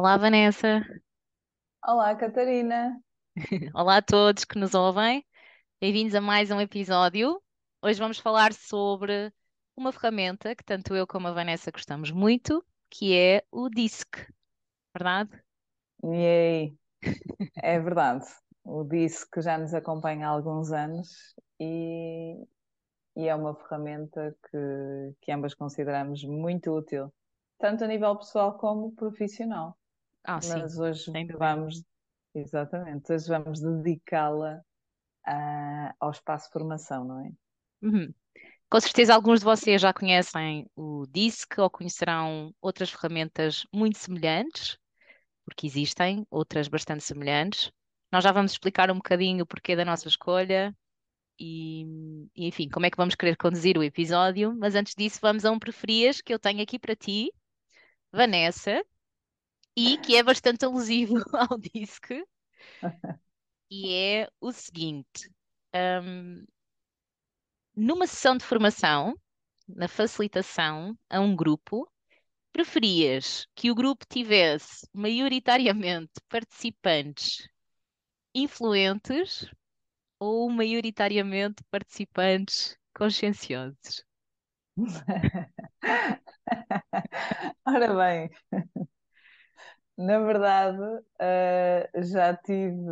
[0.00, 0.82] Olá, Vanessa.
[1.86, 2.98] Olá, Catarina.
[3.74, 5.22] Olá a todos que nos ouvem.
[5.78, 7.38] Bem-vindos a mais um episódio.
[7.82, 9.30] Hoje vamos falar sobre
[9.76, 14.08] uma ferramenta que tanto eu como a Vanessa gostamos muito, que é o DISC,
[14.96, 15.38] verdade?
[16.02, 16.72] E
[17.62, 18.24] é verdade.
[18.64, 22.42] O que já nos acompanha há alguns anos e,
[23.14, 27.12] e é uma ferramenta que, que ambas consideramos muito útil,
[27.58, 29.76] tanto a nível pessoal como profissional.
[30.24, 31.38] Ah, sim, Mas hoje sem dúvida.
[31.38, 31.84] vamos,
[32.34, 34.60] exatamente, hoje vamos dedicá-la
[35.26, 37.30] ah, ao espaço de formação, não é?
[37.82, 38.12] Uhum.
[38.70, 44.78] Com certeza alguns de vocês já conhecem o DISC ou conhecerão outras ferramentas muito semelhantes,
[45.44, 47.72] porque existem outras bastante semelhantes.
[48.12, 50.72] Nós já vamos explicar um bocadinho o porquê da nossa escolha
[51.38, 51.84] e,
[52.36, 54.54] e, enfim, como é que vamos querer conduzir o episódio.
[54.56, 57.32] Mas antes disso, vamos a um preferias que eu tenho aqui para ti,
[58.12, 58.82] Vanessa,
[59.76, 62.24] e que é bastante alusivo ao DISC,
[63.70, 65.30] e é o seguinte:
[65.74, 66.44] hum,
[67.74, 69.14] numa sessão de formação,
[69.68, 71.90] na facilitação a um grupo,
[72.52, 77.48] preferias que o grupo tivesse maioritariamente participantes
[78.34, 79.46] influentes
[80.18, 84.04] ou maioritariamente participantes conscienciosos?
[87.66, 88.30] Ora bem,
[90.00, 90.78] na verdade,
[91.20, 92.90] ah, já tive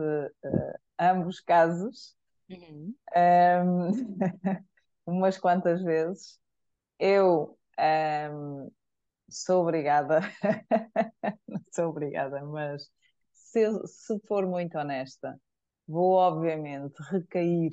[0.98, 2.17] ah, ambos casos,
[2.50, 2.97] Uhum.
[3.15, 3.92] ahm,
[5.06, 6.41] umas quantas vezes.
[6.98, 8.69] Eu ahm,
[9.31, 10.20] sou obrigada,
[11.48, 12.91] não sou obrigada, mas
[13.33, 15.41] se, se for muito honesta,
[15.87, 17.71] vou obviamente recair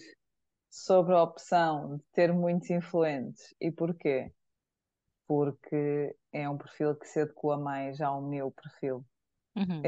[0.69, 3.55] sobre a opção de ter muitos influentes.
[3.61, 4.31] E porquê?
[5.27, 9.05] Porque é um perfil que se adequa mais ao meu perfil.
[9.55, 9.81] Uhum.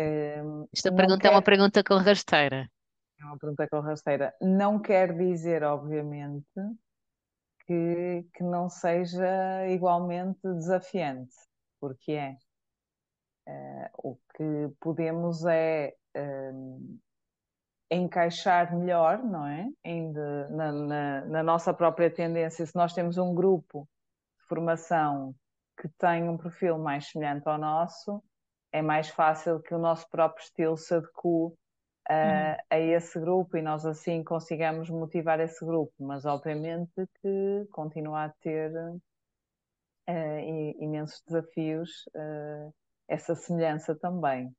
[0.73, 2.69] Esta não pergunta é uma quer, pergunta com rasteira.
[3.19, 6.45] é uma pergunta com rasteira, não quer dizer, obviamente,
[7.65, 11.35] que, que não seja igualmente desafiante,
[11.79, 12.37] porque é.
[14.03, 14.43] O que
[14.79, 15.95] podemos é
[17.89, 19.67] encaixar melhor, não é?
[19.83, 23.87] De- na, na- na nossa própria tendência, se nós temos um grupo
[24.41, 25.33] de formação
[25.79, 28.21] que tem um perfil mais semelhante ao nosso,
[28.71, 31.53] é mais fácil que o nosso próprio estilo se adeque
[32.23, 32.57] Uhum.
[32.71, 36.91] a, a esse grupo e nós assim consigamos motivar esse grupo, mas obviamente
[37.21, 38.71] que continua a ter
[40.41, 42.69] i- imensos desafios, eh,
[43.07, 44.53] essa semelhança também.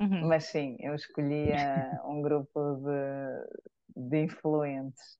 [0.00, 0.28] Uhum.
[0.28, 1.56] Mas sim, eu escolhia
[2.06, 5.18] um grupo de, de influentes.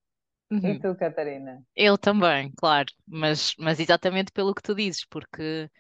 [0.63, 0.77] E Uhum.
[0.77, 1.65] tu, Catarina?
[1.77, 5.71] Eu também, claro, mas, mas exatamente pelo que tu dizes, porque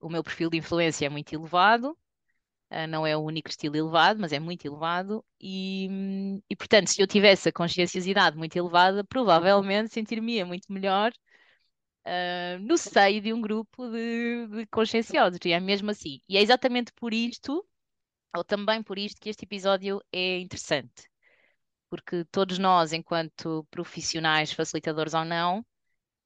[0.00, 2.01] o meu perfil de influência é muito elevado, ah,
[2.88, 5.88] não é o único estilo elevado, mas é muito elevado, e,
[6.48, 11.12] e portanto, se eu tivesse a conscienciosidade muito elevada, provavelmente sentiria muito melhor,
[12.04, 16.20] ah, no seio de um grupo de, de conscienciosos, e é mesmo assim.
[16.28, 17.64] E é exatamente por isto,
[18.36, 21.08] ou também por isto, que este episódio é interessante,
[21.90, 25.64] porque todos nós, enquanto profissionais, facilitadores ou não,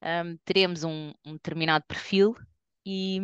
[0.03, 2.35] hum, teremos um, um determinado perfil
[2.87, 3.19] e,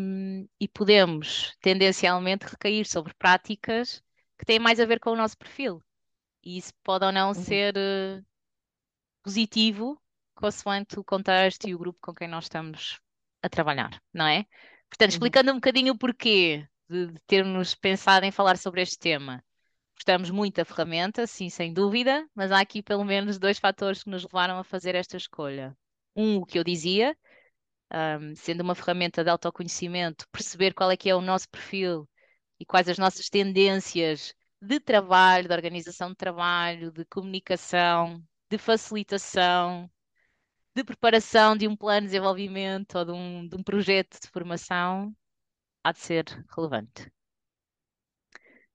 [0.60, 4.04] e podemos tendencialmente recair sobre práticas
[4.38, 5.82] que têm mais a ver com o nosso perfil.
[6.44, 8.22] E isso pode ou não Uhum, ser eh,
[9.24, 10.02] positivo,
[10.36, 13.00] consoante o contexto e o grupo com quem nós estamos
[13.42, 14.46] a trabalhar, não é?
[14.90, 18.98] Portanto, uhum, explicando um bocadinho o porquê de, de termos pensado em falar sobre este
[19.00, 19.44] tema.
[19.96, 24.10] Gostamos muito da ferramenta, sim, sem dúvida, mas há aqui pelo menos dois fatores que
[24.10, 25.78] nos levaram a fazer esta escolha.
[26.16, 27.18] Um, o que eu dizia,
[27.94, 32.10] um, sendo uma ferramenta de autoconhecimento, perceber qual é que é o nosso perfil
[32.60, 39.90] e quais as nossas tendências de trabalho, de organização de trabalho, de comunicação, de facilitação,
[40.76, 45.16] de preparação de um plano de desenvolvimento ou de um, de um projeto de formação,
[45.84, 46.26] há de ser
[46.56, 47.12] relevante.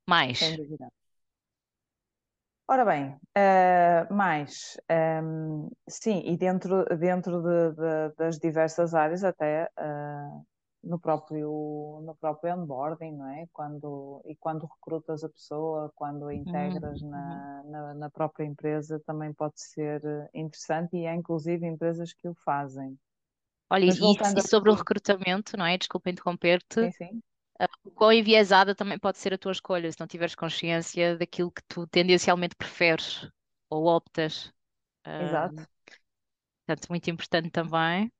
[0.06, 0.40] Mais.
[2.70, 9.70] Ora bem, eh, mais, ehm, sim, e dentro, dentro de- de- das diversas áreas, até
[9.76, 10.28] eh,
[10.84, 13.46] no próprio, no próprio onboarding, não é?
[13.52, 17.48] Quando, e quando recrutas a pessoa, quando a Uhum, integras uhum.
[17.56, 22.28] na, na, na própria empresa, também pode ser eh, interessante e há inclusive empresas que
[22.28, 22.98] o fazem.
[23.70, 25.76] Olha, Mas e, e sobre o aqui, recrutamento, não é?
[25.78, 26.80] Desculpa interromper-te.
[26.80, 27.22] sim, sim,
[27.84, 31.62] O quão enviesada também pode ser a tua escolha, se não tiveres consciência daquilo que
[31.68, 33.28] tu tendencialmente preferes
[33.70, 34.52] ou optas.
[35.18, 35.68] exato.
[36.66, 38.12] Portanto, muito importante também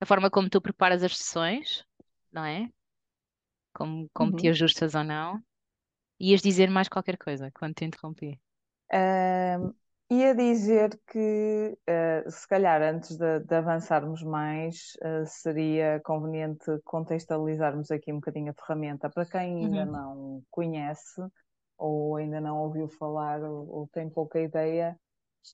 [0.00, 1.84] a forma como tu preparas as sessões,
[2.32, 2.70] não é?
[3.76, 4.52] Como, como te Uhum.
[4.52, 5.42] ajustas ou não.
[6.20, 8.40] Ias dizer mais qualquer coisa quando te interrompi.
[8.92, 9.72] Uh,
[10.20, 17.90] ia dizer que, uh, se calhar, antes de, de avançarmos mais, uh, seria conveniente contextualizarmos
[17.90, 19.92] aqui um bocadinho a ferramenta para quem ainda Uhum.
[19.92, 21.20] não conhece
[21.78, 24.96] ou ainda não ouviu falar ou, ou tem pouca ideia,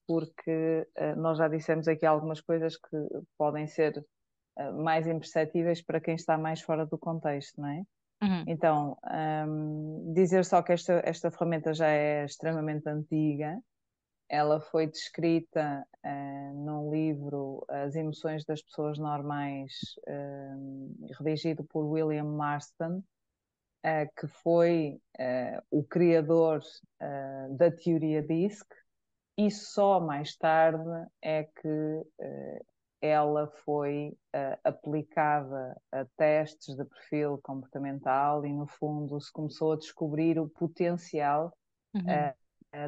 [0.07, 2.97] porque uh, nós já dissemos aqui algumas coisas que
[3.39, 4.05] podem ser
[4.83, 7.83] mais imperceptíveis para quem está mais fora do contexto, não é?
[8.23, 8.45] Uhum.
[8.47, 8.97] Então,
[9.49, 13.59] um, dizer só que esta, esta ferramenta já é extremamente antiga,
[14.29, 19.73] ela foi descrita uh, num livro As Emoções das Pessoas Normais,
[20.07, 25.01] uh, redigido por William Marston, uh, que foi
[25.71, 26.61] o criador
[27.51, 28.67] da teoria DISC,
[29.37, 32.05] e só mais tarde é que
[33.01, 39.77] ela foi uh, aplicada a testes de perfil comportamental e, no fundo, se começou a
[39.77, 41.57] descobrir o potencial
[41.95, 42.03] uhum.
[42.03, 42.35] uh,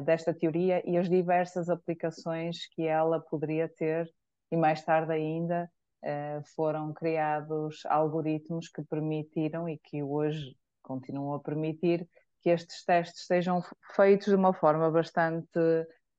[0.03, 4.07] desta teoria e as diversas aplicações que ela poderia ter,
[4.51, 5.69] e mais tarde ainda
[6.03, 12.07] uh, foram criados algoritmos que permitiram e que hoje continuam a permitir
[12.41, 13.61] que estes testes sejam
[13.95, 15.59] feitos de uma forma bastante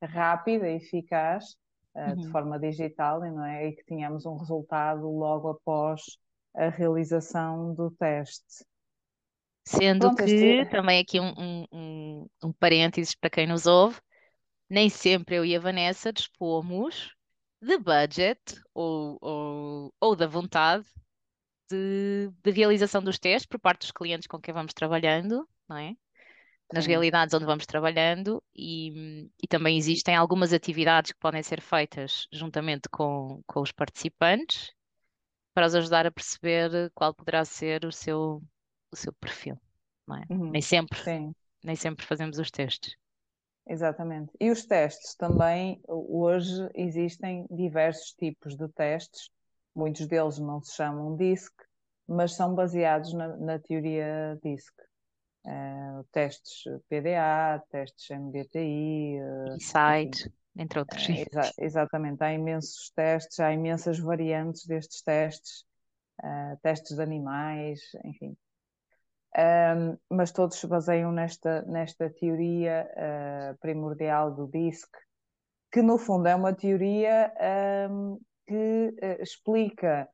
[0.02, 1.56] rápida e eficaz
[1.94, 2.14] uhum.
[2.16, 3.66] de forma digital não é?
[3.66, 6.02] e que tínhamos um resultado logo após
[6.54, 8.64] a realização do teste.
[9.64, 14.00] Sendo Pronto, que, também aqui um, um, um, um parênteses para quem nos ouve,
[14.68, 17.14] nem sempre eu e a Vanessa dispomos
[17.60, 18.40] de budget
[18.74, 20.84] ou, ou, ou da vontade
[21.70, 25.94] de, de, realização dos testes por parte dos clientes com quem vamos trabalhando, não é?
[26.72, 32.26] nas realidades onde vamos trabalhando e, e, também existem algumas atividades que podem ser feitas
[32.32, 34.72] juntamente com, com os participantes
[35.52, 38.42] para os ajudar a perceber qual poderá ser o seu,
[38.92, 39.58] o seu perfil.
[40.10, 40.32] É?
[40.32, 40.50] Uhum.
[40.50, 41.34] Nem sempre, Sim.
[41.64, 42.96] nem sempre fazemos os testes.
[43.66, 44.32] Exatamente.
[44.40, 49.30] E os testes também, hoje existem diversos tipos de testes,
[49.74, 51.52] muitos deles não se chamam DISC,
[52.06, 54.72] mas são baseados na, na teoria DISC.
[55.44, 61.08] Uh, testes PDA, testes MBTI, uh, Insight, entre outros.
[61.08, 65.64] Uh, exa exatamente, há imensos testes, há imensas variantes destes testes,
[66.62, 68.36] testes de animais, enfim.
[69.34, 72.86] Um, mas todos se baseiam nesta, nesta teoria
[73.60, 74.90] primordial do DISC,
[75.70, 77.32] que no fundo é uma teoria
[77.90, 80.06] um, que explica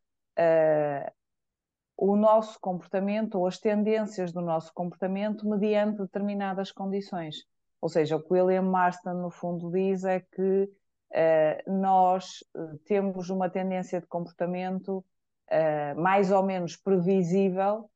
[1.96, 7.44] o nosso comportamento ou as tendências do nosso comportamento mediante determinadas condições.
[7.80, 13.30] Ou seja, o que William Marston, no fundo, diz é que uh, nós eh, temos
[13.30, 17.90] uma tendência de comportamento uh, mais ou menos previsível,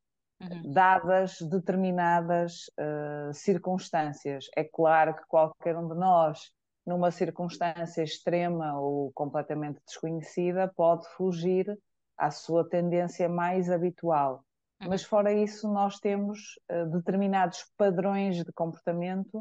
[0.51, 0.71] uhum.
[0.71, 4.45] dadas determinadas uh, circunstâncias.
[4.55, 6.51] É claro que qualquer um de nós,
[6.85, 11.77] numa circunstância extrema ou completamente desconhecida, pode fugir
[12.17, 14.43] à sua tendência mais habitual.
[14.81, 14.89] Uhum.
[14.89, 16.39] Mas fora isso, nós temos
[16.71, 19.37] uh, determinados padrões de comportamento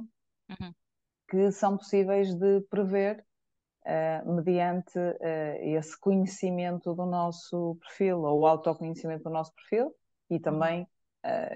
[0.49, 0.73] uhum.
[1.29, 3.25] que são possíveis de prever
[3.87, 9.95] uh, mediante uh, esse conhecimento do nosso perfil, ou o autoconhecimento do nosso perfil
[10.35, 10.87] e também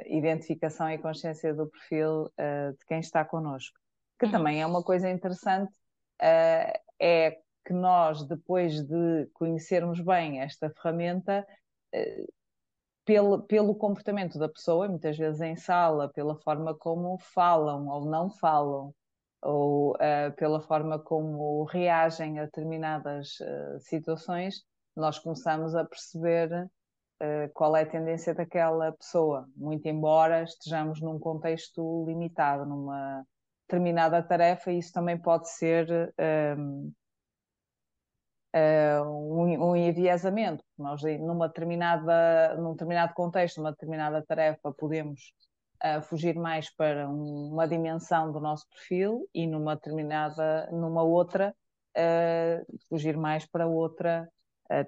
[0.06, 2.30] identificação e consciência do perfil
[2.78, 3.76] de quem está connosco.
[4.18, 4.32] Que uhum.
[4.32, 5.72] também é uma coisa interessante,
[6.20, 11.44] é que nós, depois de conhecermos bem esta ferramenta,
[11.92, 12.26] eh,
[13.04, 18.30] pelo, pelo comportamento da pessoa, muitas vezes em sala, pela forma como falam ou não
[18.30, 18.94] falam,
[19.42, 24.64] ou uh, pela forma como reagem a determinadas uh, situações,
[24.94, 26.70] nós começamos a perceber uh,
[27.54, 33.24] qual é a tendência daquela pessoa, muito embora estejamos num contexto limitado, numa
[33.68, 36.72] determinada tarefa, isso também pode ser uh,
[38.54, 40.64] um, um enviesamento.
[40.78, 45.32] Nós, numa determinada, num determinado contexto, numa determinada tarefa, podemos
[45.84, 51.54] uh, fugir mais para um, uma dimensão do nosso perfil e numa determinada, numa outra,
[51.96, 54.28] uh, fugir mais para outra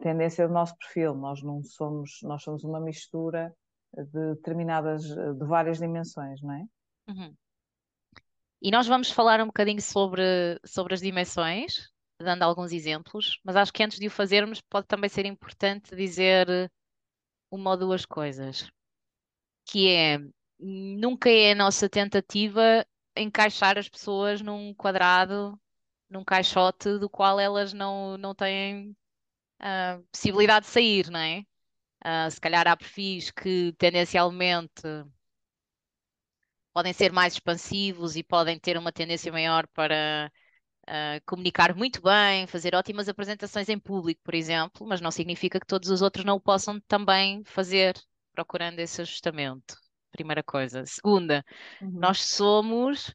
[0.01, 1.15] tendência do nosso perfil.
[1.15, 3.55] Nós não somos, nós somos uma mistura
[3.95, 6.65] de determinadas, de várias dimensões, não é?
[7.09, 7.35] Uhum.
[8.61, 11.89] E nós vamos falar um bocadinho sobre, sobre as dimensões,
[12.21, 16.71] dando alguns exemplos, mas acho que antes de o fazermos pode também ser importante dizer
[17.51, 18.69] uma ou duas coisas,
[19.65, 20.19] que é
[20.59, 22.85] nunca é a nossa tentativa
[23.17, 25.59] encaixar as pessoas num quadrado,
[26.11, 28.97] num caixote do qual elas não, não têm
[29.61, 31.41] uh, possibilidade de sair, não é?
[32.05, 34.83] Uh, se calhar há perfis que tendencialmente
[36.73, 40.31] podem ser mais expansivos e podem ter uma tendência maior para
[40.88, 45.67] uh, comunicar muito bem, fazer ótimas apresentações em público, por exemplo, mas não significa que
[45.67, 47.97] todos os outros não o possam também fazer,
[48.33, 49.77] procurando esse ajustamento.
[50.12, 50.85] Primeira coisa.
[50.87, 51.45] Segunda,
[51.81, 52.00] Uhum.
[52.00, 53.15] nós somos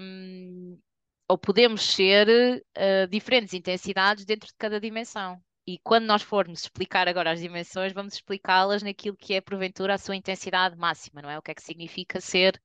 [0.00, 0.78] um,
[1.28, 5.40] ou podemos ser uh, diferentes intensidades dentro de cada dimensão.
[5.66, 9.98] E quando nós formos explicar agora as dimensões, vamos explicá-las naquilo que é, porventura, a
[9.98, 11.36] sua intensidade máxima, não é?
[11.38, 12.60] O que é que significa ser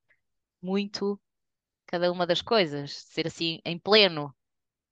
[0.62, 1.20] muito
[1.86, 4.32] cada uma das coisas, ser assim em pleno.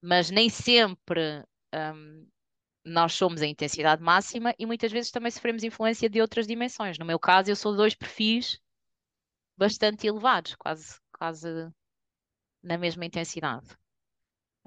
[0.03, 2.27] Mas nem sempre um,
[2.85, 6.99] nós somos a intensidade máxima e muitas vezes também sofremos influência de outras dimensões.
[6.99, 8.61] No meu caso, eu sou dois perfis
[9.57, 11.71] bastante elevados, quase, quase
[12.63, 13.67] na mesma intensidade.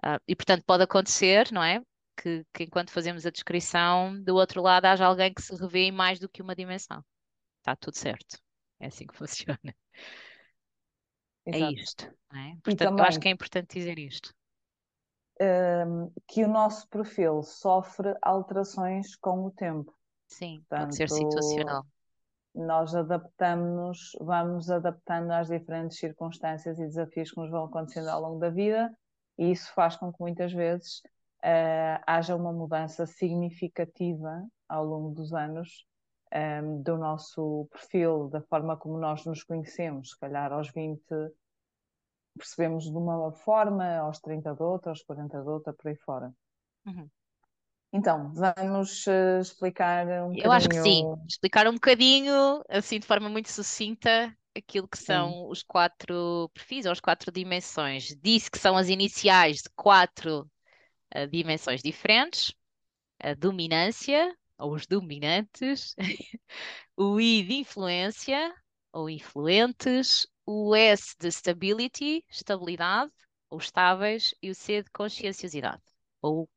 [0.05, 1.81] Uh, e portanto pode acontecer, não é?
[2.17, 5.91] Que, que, enquanto fazemos a descrição, do outro lado haja alguém que se revê em
[5.91, 7.03] mais do que uma dimensão.
[7.59, 8.37] Está tudo certo.
[8.79, 9.75] É assim que funciona.
[11.45, 11.73] É Exato.
[11.73, 12.13] isto.
[12.31, 12.57] Não é?
[12.63, 14.33] Portanto, eu também acho que é importante dizer isto.
[15.41, 19.93] hum, que o nosso perfil sofre alterações com o tempo.
[20.27, 21.85] Sim, pode ser situacional.
[22.53, 28.39] Nós adaptamos, vamos adaptando às diferentes circunstâncias e desafios que nos vão acontecendo ao longo
[28.39, 28.95] da vida,
[29.37, 31.01] e isso faz com que muitas vezes
[31.43, 35.87] uh, haja uma mudança significativa ao longo dos anos
[36.33, 40.11] um, do nosso perfil, da forma como nós nos conhecemos.
[40.11, 41.01] Se calhar aos 20
[42.37, 46.33] percebemos de uma forma, aos 30 de outra, aos 40 de outra, por aí fora.
[46.85, 47.09] Uhum.
[47.93, 53.29] Então, vamos uh, explicar um Eu acho que sim, explicar um bocadinho, assim, de forma
[53.29, 55.47] muito sucinta, aquilo que são sim.
[55.47, 58.15] os quatro perfis, ou as quatro dimensões.
[58.21, 60.49] Disse que são as iniciais de quatro
[61.15, 62.51] uh, dimensões diferentes.
[63.19, 65.95] A dominância, ou os dominantes,
[66.97, 68.53] o I de influência,
[68.91, 73.11] ou influentes, o S de stability, estabilidade,
[73.49, 75.81] ou estáveis, e o C de conscienciosidade,
[76.21, 76.49] ou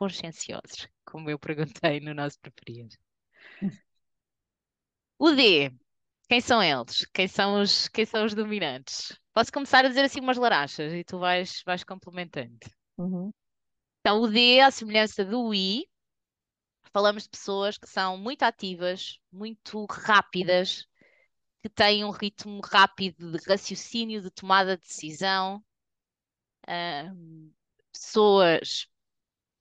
[0.00, 2.96] conscienciosos, como eu perguntei no nosso preferido.
[5.18, 5.70] O D,
[6.26, 7.04] quem são eles?
[7.12, 9.14] Quem são os, quem são os dominantes?
[9.34, 12.58] Posso começar a dizer assim umas larachas e tu vais, vais complementando.
[12.96, 13.30] Uhum.
[14.00, 15.86] Então, o D, à semelhança do I,
[16.94, 20.86] falamos de pessoas que são muito ativas, muito rápidas,
[21.62, 25.62] que têm um ritmo rápido de raciocínio, de tomada de decisão.
[26.66, 27.52] Uh,
[27.92, 28.88] pessoas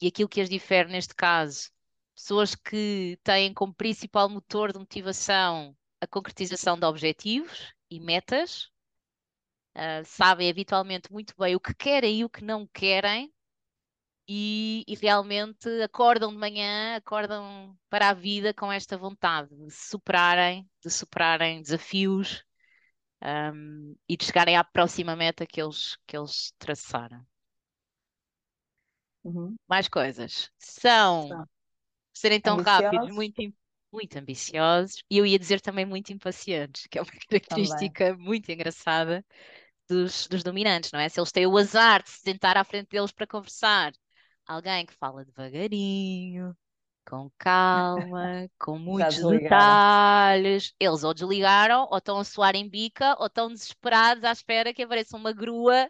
[0.01, 1.70] e aquilo que as difere neste caso,
[2.15, 8.70] pessoas que têm como principal motor de motivação a concretização de objetivos e metas,
[9.75, 13.32] uh, sabem habitualmente muito bem o que querem e o que não querem,
[14.32, 20.70] e, e, realmente acordam de manhã, acordam para a vida com esta vontade de superarem,
[20.84, 22.44] de superarem desafios
[23.24, 27.25] um, e de chegarem à próxima meta que eles, que eles traçaram.
[29.24, 29.56] Uhum.
[29.68, 30.50] Mais coisas.
[30.58, 31.46] São
[32.14, 32.86] serem tão ambiciosos.
[32.92, 33.54] rápidos, muito,
[33.92, 38.26] muito ambiciosos, e eu ia dizer também muito impacientes, que é uma característica também.
[38.26, 39.26] muito engraçada
[39.88, 41.10] dos, dos dominantes, não é?
[41.10, 43.94] Se eles têm o azar de se sentar à frente deles para conversar,
[44.46, 46.56] alguém que fala devagarinho,
[47.08, 50.74] com calma, com muitos detalhes.
[50.80, 54.84] Eles ou desligaram, ou estão a suar em bica, ou estão desesperados à espera que
[54.84, 55.90] apareça uma grua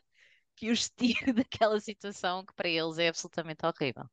[0.60, 1.00] que os tire
[1.34, 4.04] daquela situação que para eles é absolutamente horrível.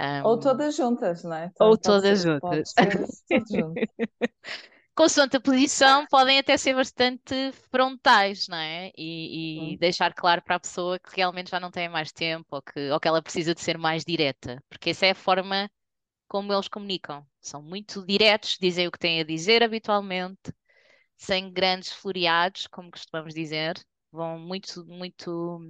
[0.00, 1.50] Um, ou todas juntas, não é?
[1.58, 2.72] Ou todas ser, juntas.
[4.94, 8.90] Consoante a posição, podem até ser bastante frontais, não é?
[8.96, 9.78] E, e hum.
[9.78, 12.98] deixar claro para a pessoa que realmente já não tem mais tempo ou que, ou
[12.98, 15.70] que ela precisa de ser mais direta, porque essa é a forma
[16.28, 17.24] como eles comunicam.
[17.40, 20.52] São muito diretos, dizem o que têm a dizer habitualmente,
[21.16, 23.80] sem grandes floreados, como costumamos dizer,
[24.12, 25.60] vão muito, muito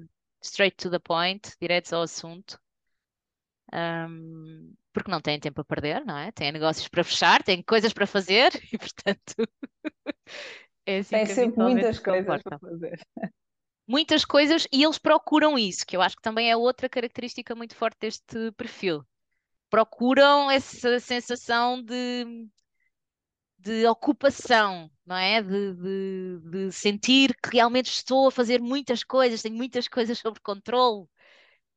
[0.43, 2.59] straight to the point, diretos ao assunto.
[3.73, 6.33] Um, porque não têm tempo a perder, não é?
[6.33, 9.35] Têm negócios para fechar, têm coisas para fazer e, portanto,
[10.87, 13.01] é assim Tem sempre muitas coisas para fazer.
[13.87, 17.75] Muitas coisas e eles procuram isso, que eu acho que também é outra característica muito
[17.75, 19.05] forte deste perfil.
[19.71, 22.49] Procuram essa sensação de
[23.59, 25.43] de ocupação, não é?
[25.43, 30.39] De, de, de, sentir que realmente estou a fazer muitas coisas, tenho muitas coisas sob
[30.41, 31.07] controle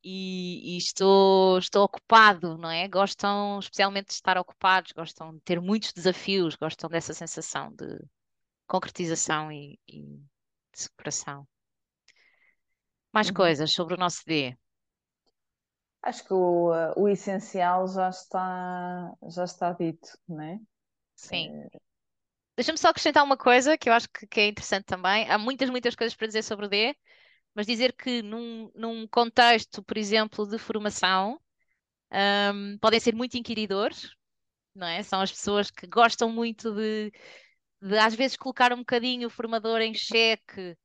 [0.04, 2.88] e, e, estou, estou ocupado, não é?
[2.88, 8.00] Gostam especialmente de estar ocupados, gostam de ter muitos desafios, gostam dessa sensação de
[8.68, 10.04] concretização e, e
[10.74, 11.48] de superação.
[13.14, 13.34] Mais uhum.
[13.34, 14.56] coisas sobre o nosso D.
[16.04, 20.60] Acho que o, o essencial já está, já está dito, não é?
[21.22, 21.68] Sim.
[22.58, 25.30] Deixa-me só acrescentar uma coisa que eu acho que, que é interessante também.
[25.30, 26.96] Há muitas, muitas coisas para dizer sobre o D,
[27.56, 31.40] mas dizer que num, num contexto, por exemplo, de formação,
[32.54, 34.12] um, podem ser muito inquiridores,
[34.76, 35.04] não é?
[35.04, 37.12] São as pessoas que gostam muito de,
[37.82, 40.76] de às vezes colocar um bocadinho o formador em xeque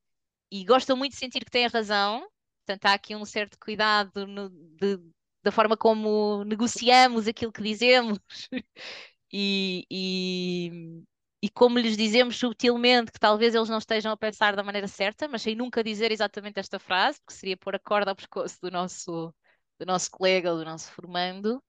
[0.51, 2.27] e gostam muito de sentir que têm razão.
[2.65, 4.99] Portanto, há aqui um certo cuidado no, de,
[5.43, 8.19] da forma como negociamos aquilo que dizemos
[9.31, 11.03] e, e,
[11.41, 15.27] e como lhes dizemos subtilmente que talvez eles não estejam a pensar da maneira certa,
[15.27, 18.71] mas sem nunca dizer exatamente esta frase, porque seria pôr a corda ao pescoço do
[18.71, 19.33] nosso,
[19.79, 21.61] do nosso colega do nosso formando.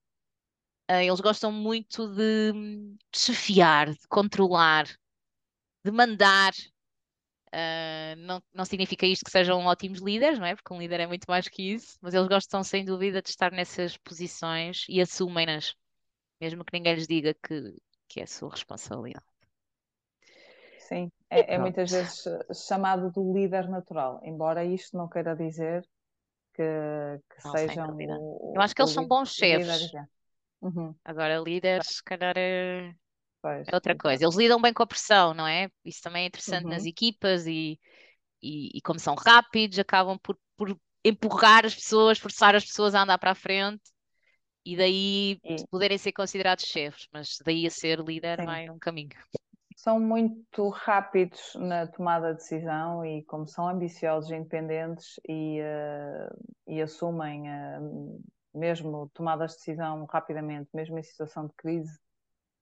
[0.91, 2.53] Uh, eles gostam muito de
[3.15, 4.87] chefiar, de controlar,
[5.85, 6.53] de mandar.
[7.49, 10.55] Uh, não, não significa isto que sejam ótimos líderes, não é?
[10.55, 13.53] Porque um líder é muito mais que isso, mas eles gostam sem dúvida de estar
[13.53, 15.75] nessas posições e assumem-nas,
[16.40, 17.76] mesmo que ninguém lhes diga que,
[18.09, 19.25] que é a sua responsabilidade.
[20.78, 22.25] Sim, é, é, muitas vezes
[22.66, 25.87] chamado do líder natural, embora isto não queira dizer
[26.54, 27.97] que, que não, sejam.
[28.21, 29.92] O, Eu acho que eles são bons chefes.
[30.61, 30.95] Uhum.
[31.04, 32.92] Agora, líderes, se calhar é,
[33.42, 34.25] pois, é outra coisa.
[34.25, 35.71] Eles lidam bem com a pressão, não é?
[35.85, 36.71] Isso também é interessante uhum.
[36.71, 37.78] nas equipas e,
[38.42, 43.02] e, e, como são rápidos, acabam por, por empurrar as pessoas, forçar as pessoas a
[43.02, 43.83] andar para a frente
[44.69, 45.67] e daí e...
[45.71, 48.45] poderem ser considerados chefes, mas daí a ser líder Sim.
[48.45, 49.17] vai um caminho.
[49.75, 56.51] São muito rápidos na tomada de decisão e como são ambiciosos e independentes e, uh,
[56.67, 58.23] e assumem uh,
[58.53, 61.99] mesmo tomadas de decisão rapidamente, mesmo em situação de crise,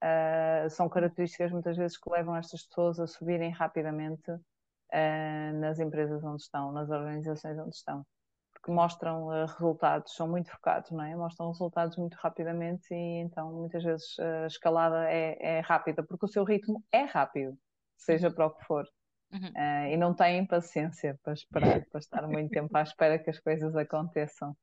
[0.04, 4.30] uh, são características muitas vezes que levam estas pessoas a subirem rapidamente
[5.60, 8.06] nas empresas onde estão, nas organizações onde estão
[8.66, 11.14] que mostram uh, resultados, são muito focados, não é?
[11.14, 16.28] Mostram resultados muito rapidamente e então muitas vezes a escalada é, é rápida, porque o
[16.28, 17.56] seu ritmo é rápido,
[17.96, 18.84] seja para o que for.
[19.32, 19.48] Uhum.
[19.50, 23.38] Uh, e não têm paciência para esperar, para estar muito tempo à espera que as
[23.38, 24.56] coisas aconteçam.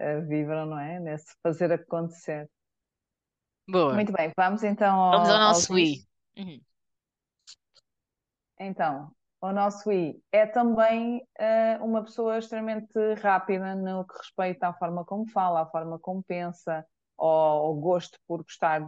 [0.00, 1.00] Uh, vibram, não é?
[1.00, 2.48] Nesse fazer acontecer.
[3.68, 3.94] Boa.
[3.94, 5.96] Muito bem, vamos então ao, vamos ao nosso Wii.
[6.36, 6.60] Uhum.
[8.60, 14.74] Então, o nosso I é também uh, uma pessoa extremamente rápida no que respeita à
[14.74, 16.84] forma como fala, à forma como pensa,
[17.16, 18.82] ao, ao gosto por gostar,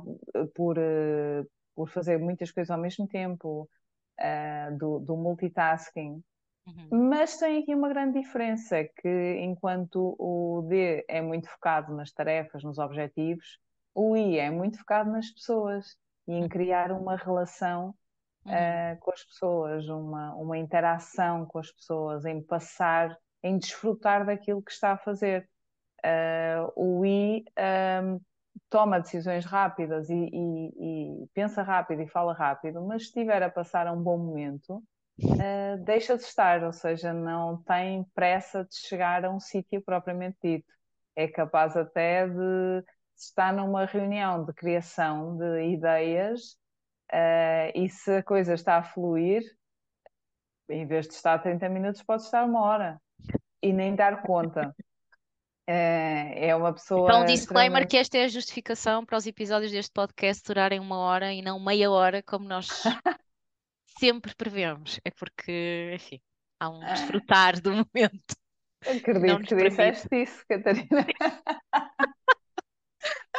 [0.55, 3.69] por, uh, por fazer muitas coisas ao mesmo tempo,
[4.21, 6.23] uh, do, do, multitasking.
[6.67, 7.09] Uhum.
[7.09, 12.63] Mas tem aqui uma grande diferença, que enquanto o D é muito focado nas tarefas,
[12.63, 13.59] nos objetivos,
[13.95, 15.97] o I é muito focado nas pessoas
[16.29, 17.95] e em criar uma relação
[18.45, 18.53] uhum.
[18.53, 24.63] uh, com as pessoas, uma, uma interação com as pessoas, em passar, em desfrutar daquilo
[24.63, 25.49] que está a fazer.
[26.05, 28.21] Uh, o I um, ehm,
[28.69, 33.51] toma decisões rápidas e, e, e, pensa rápido e fala rápido, mas se estiver a
[33.51, 34.83] passar um bom momento,
[35.23, 40.39] uh, deixa de estar, ou seja, não tem pressa de chegar a um sítio propriamente
[40.43, 40.73] dito.
[41.15, 42.85] É capaz até de
[43.17, 46.57] estar numa reunião de criação de ideias
[47.13, 49.43] Uh, e se a coisa está a fluir,
[50.69, 53.01] em vez de estar 30 minutos, pode estar uma hora
[53.63, 54.75] e nem dar conta.
[55.69, 57.09] Uh, é uma pessoa.
[57.09, 57.91] Então, um disclaimer extremamente...
[57.91, 61.61] que esta é a justificação para os episódios deste podcast durarem uma hora e não
[61.61, 62.69] meia hora, como nós
[63.99, 64.99] sempre prevemos.
[65.05, 66.21] É porque, enfim,
[66.59, 68.35] há um desfrutar do momento.
[68.81, 71.07] Acredito que disseste isso, Catarina.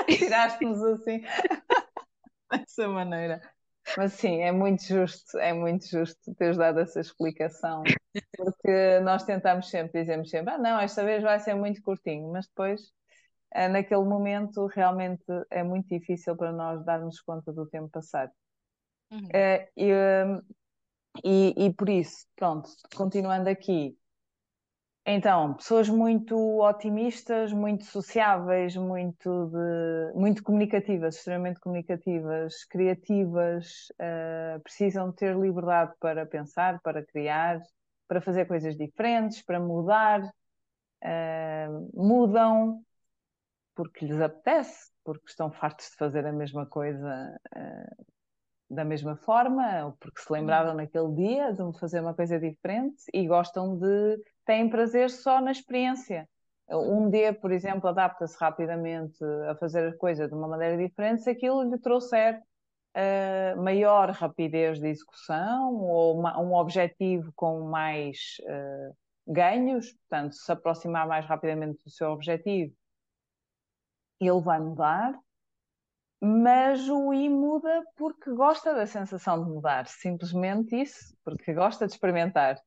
[0.07, 1.21] Tiraste-nos assim,
[2.49, 3.41] dessa maneira.
[3.97, 7.83] Mas sim, é muito justo, é muito justo teres dado essa explicação,
[8.35, 12.47] porque nós tentamos sempre, dizemos sempre, ah não, esta vez vai ser muito curtinho, mas
[12.47, 12.91] depois,
[13.53, 18.31] eh, naquele momento, realmente é muito difícil para nós darmos conta do tempo passado.
[19.11, 19.29] Uhum.
[19.33, 19.91] Eh, e,
[21.23, 23.97] e, e por isso, pronto, continuando aqui,
[25.05, 35.11] então, pessoas muito otimistas, muito sociáveis, muito, de, muito comunicativas, extremamente comunicativas, criativas, uh, precisam
[35.11, 37.61] ter liberdade para pensar, para criar,
[38.07, 40.21] para fazer coisas diferentes, para mudar.
[41.03, 42.81] Uh, mudam
[43.75, 48.12] porque lhes apetece, porque estão fartos de fazer a mesma coisa uh,
[48.69, 50.77] da mesma forma, porque se lembraram uhum.
[50.77, 56.27] naquele dia de fazer uma coisa diferente e gostam de têm prazer só na experiência.
[56.69, 61.29] Um D, por exemplo, adapta-se rapidamente a fazer a coisa de uma maneira diferente se
[61.29, 62.41] aquilo lhe trouxer
[62.95, 68.95] uh, maior rapidez de execução ou uma, um objetivo com mais uh,
[69.27, 72.73] ganhos, portanto, se aproximar mais rapidamente do seu objetivo,
[74.19, 75.13] ele vai mudar.
[76.23, 81.93] Mas o I muda porque gosta da sensação de mudar, simplesmente isso, porque gosta de
[81.93, 82.59] experimentar,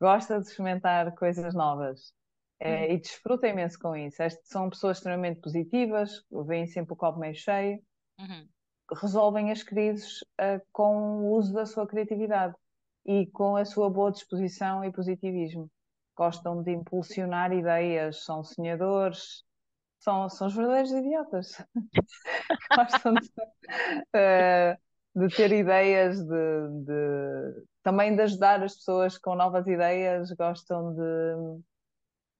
[0.00, 2.12] gosta de experimentar coisas novas.
[2.60, 2.94] É, Uhum.
[2.94, 4.22] e desfruta imenso com isso.
[4.22, 7.82] Estas são pessoas extremamente positivas, veem sempre o copo meio cheio,
[8.18, 8.48] Uhum.
[9.00, 12.54] resolvem as crises uh, com o uso da sua criatividade
[13.06, 15.70] e com a sua boa disposição e positivismo.
[16.16, 19.44] Gostam de impulsionar ideias, são sonhadores,
[20.00, 21.64] são, são os verdadeiros idiotas.
[22.76, 24.78] Gostam de, uh,
[25.14, 31.62] de, ter ideias, de, de, também de ajudar as pessoas com novas ideias, gostam de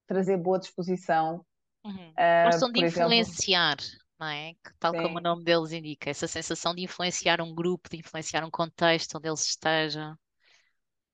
[0.07, 1.45] trazer boa disposição.
[1.85, 2.11] Uhum.
[2.11, 3.77] Uh, Gostam de por exemplo, influenciar,
[4.19, 4.55] não é?
[4.55, 7.99] Que, tal como o sim, nome deles indica, essa sensação de influenciar um grupo, de
[7.99, 10.17] influenciar um contexto onde eles estejam.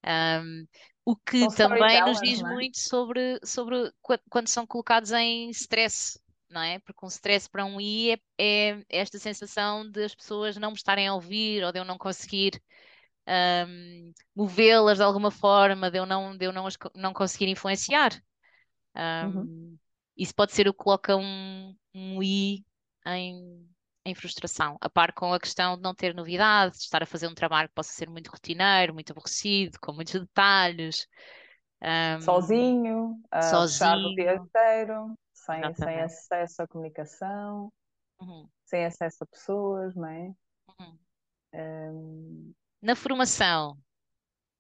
[0.05, 0.67] Um,
[1.05, 2.43] o que também nos diz é?
[2.43, 6.19] muito sobre, sobre qu- quando são colocados em stress,
[6.57, 6.79] não é?
[6.79, 10.77] Porque um stress para um I é, é esta sensação de as pessoas não me
[10.77, 12.61] estarem a ouvir ou de eu não conseguir
[13.29, 18.11] um, movê-las de alguma forma, de eu não, de eu não, não conseguir influenciar.
[18.97, 19.43] Uhum.
[19.43, 19.79] Um,
[20.17, 22.65] isso pode ser o que coloca um, um I
[23.07, 23.69] em,
[24.07, 27.27] em frustração, a par com a questão de não ter novidade, de estar a fazer
[27.27, 31.07] um trabalho que possa ser muito rotineiro, muito aborrecido, com muitos detalhes,
[31.83, 34.47] um, Sozinho, uh, fechado o dia sozinho.
[34.47, 37.73] inteiro, sem, sem acesso à comunicação,
[38.21, 40.35] Uhum, sem acesso a pessoas, não é?
[40.69, 40.99] uhum.
[41.55, 43.79] Um, Na formação,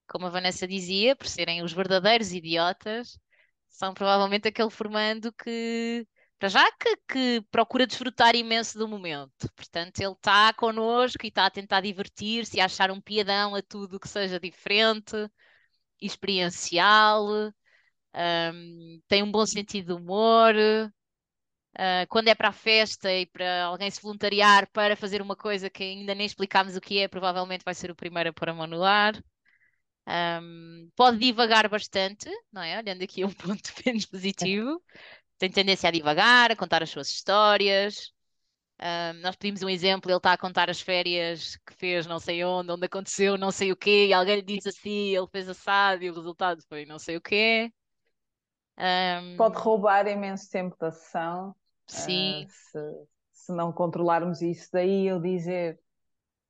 [0.08, 3.18] como a Vanessa dizia, por serem os verdadeiros idiotas,
[3.68, 6.06] são provavelmente aquele formando que,
[6.38, 9.50] para já, que, que procura desfrutar imenso do momento.
[9.56, 13.62] Portanto, ele está connosco e está a tentar divertir-se e a achar um piadão a
[13.62, 15.16] tudo que seja diferente,
[16.00, 17.52] experiencial,
[18.16, 20.54] um, tem um bom sentido de humor.
[20.54, 25.68] Uh, quando é para a festa e para alguém se voluntariar para fazer uma coisa
[25.68, 28.54] que ainda nem explicámos o que é, provavelmente vai ser o primeiro a pôr a
[28.54, 29.14] mão no ar.
[30.08, 32.78] Um, pode divagar bastante, não é?
[32.78, 34.82] Olhando aqui um ponto menos positivo.
[35.38, 38.12] Tem tendência a divagar, a contar as suas histórias.
[38.80, 42.44] Um, nós pedimos um exemplo, ele está a contar as férias que fez não sei
[42.44, 46.04] onde, onde aconteceu não sei o quê, e alguém lhe disse assim, ele fez assado
[46.04, 47.72] e o resultado foi não sei o quê.
[49.36, 51.54] Pode Um, roubar imenso tempo da sessão, uh,
[51.86, 52.46] sim.
[52.48, 52.78] se,
[53.32, 54.68] se não controlarmos isso.
[54.72, 55.78] Daí eu dizer,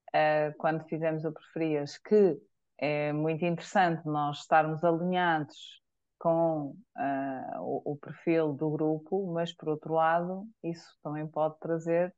[0.08, 2.38] uh, quando fizemos o Preferias, que
[2.78, 5.80] é muito interessante nós estarmos alinhados
[6.18, 12.14] com uh, o, o, perfil do grupo, mas por outro lado, isso também pode trazer,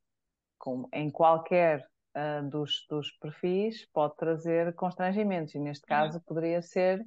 [0.57, 5.97] como em qualquer uh, dos, dos, perfis, pode trazer constrangimentos, e neste Uhum.
[5.97, 7.05] caso poderia ser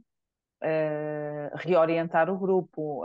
[0.63, 3.05] uh, reorientar o grupo,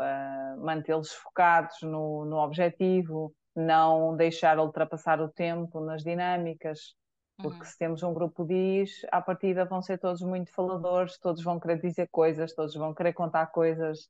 [0.59, 6.95] mantê-los focados no, no objetivo, não deixar ultrapassar o tempo nas dinâmicas,
[7.41, 7.65] porque Uhum.
[7.65, 11.79] se temos um grupo diz, à partida vão ser todos muito faladores, todos vão querer
[11.81, 14.09] dizer coisas, todos vão querer contar coisas,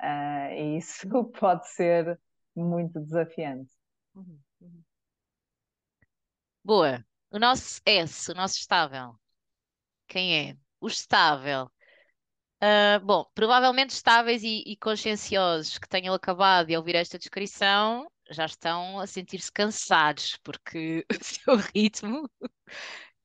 [0.00, 1.06] uh, e isso
[1.38, 2.18] pode ser
[2.54, 3.70] muito desafiante.
[4.14, 4.40] Uhum.
[4.60, 4.84] Uhum.
[6.64, 7.04] Boa.
[7.30, 9.14] O nosso S, o nosso estável.
[10.08, 10.58] Quem é?
[10.80, 11.71] O estável.
[12.62, 18.46] Uh, bom, provavelmente estáveis e, e conscienciosos que tenham acabado de ouvir esta descrição já
[18.46, 22.30] estão a sentir-se cansados, porque o seu ritmo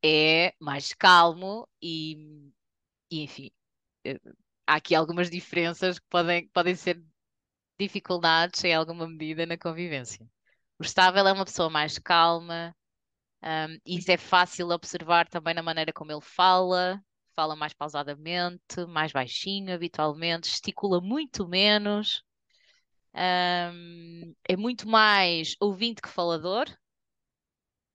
[0.03, 2.49] é mais calmo e,
[3.11, 3.51] e enfim,
[4.05, 4.19] eh,
[4.67, 7.03] há aqui algumas diferenças que podem, podem ser
[7.79, 10.27] dificuldades em alguma medida na convivência.
[10.79, 12.75] O estável é uma pessoa mais calma,
[13.43, 17.01] um, isso é fácil observar também na maneira como ele fala,
[17.37, 22.23] fala mais pausadamente, mais baixinho habitualmente, gesticula muito menos,
[23.13, 26.65] um, é muito mais ouvinte que falador,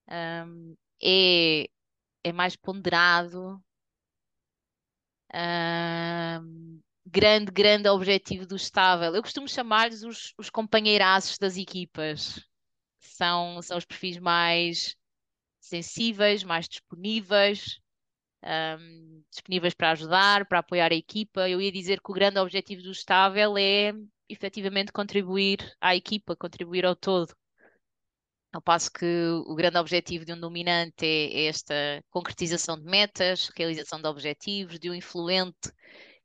[0.09, 1.69] um, é,
[2.25, 3.61] é mais ponderado.
[5.35, 9.15] Um, grande, grande objetivo do estável.
[9.15, 12.41] Eu costumo chamar-lhes os, os companheiraços das equipas.
[13.01, 14.95] São, são os perfis mais
[15.61, 17.82] sensíveis, mais disponíveis,
[18.45, 21.49] um, disponíveis para ajudar, para apoiar a equipa.
[21.49, 23.93] Eu ia dizer que o grande objetivo do estável é
[24.29, 27.35] efetivamente contribuir à equipa, contribuir ao todo.
[28.53, 29.07] Ao passo que
[29.47, 31.75] o grande objetivo de um dominante é, é esta
[32.11, 35.73] concretização de metas, realização de objetivos, de um influente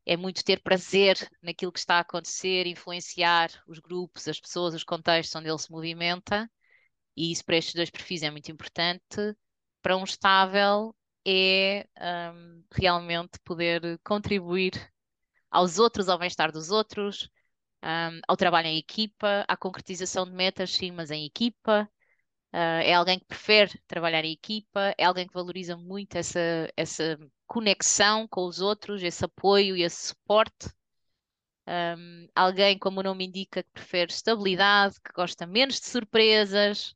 [0.07, 4.85] é muito ter prazer naquilo que está a acontecer, influenciar os grupos, as pessoas, os
[4.85, 6.49] contextos onde ele se movimenta.
[7.15, 9.35] E isso para estes dois perfis é muito importante.
[9.81, 10.95] Para um estável
[11.27, 11.85] é
[12.33, 14.71] um, realmente poder contribuir
[15.51, 17.29] aos outros, ao bem-estar dos outros,
[17.83, 21.89] um, ao trabalho em equipa, à concretização de metas, sim, mas em equipa.
[22.53, 26.39] Uh, é alguém que prefere trabalhar em equipa, é alguém que valoriza muito essa,
[26.77, 30.69] essa conexão com os outros, esse apoio e esse suporte.
[31.67, 36.95] Um, alguém, como o nome indica, que prefere estabilidade, que gosta menos de surpresas,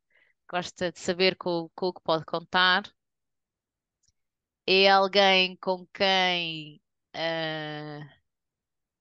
[0.49, 2.83] gosta de saber com, com o que pode contar.
[4.73, 6.81] É alguém com quem
[7.13, 8.09] uh,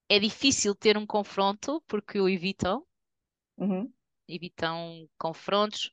[0.09, 2.85] é difícil ter um confronto, porque o evitam.
[3.57, 3.89] Uhum.
[4.27, 5.93] Evitam confrontos.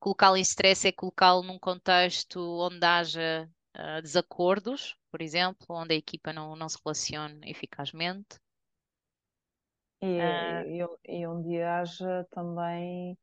[0.00, 5.98] Colocá-lo em stress é colocá-lo num contexto onde haja uh, desacordos, por exemplo, onde a
[5.98, 8.40] equipa não, não se relacione eficazmente.
[10.00, 13.18] E, uh, e, e onde haja também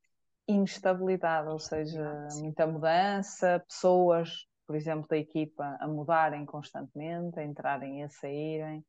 [0.47, 8.01] instabilidade, ou seja, muita mudança, pessoas, por exemplo, da equipa a mudarem constantemente, a entrarem
[8.01, 8.85] e a saírem,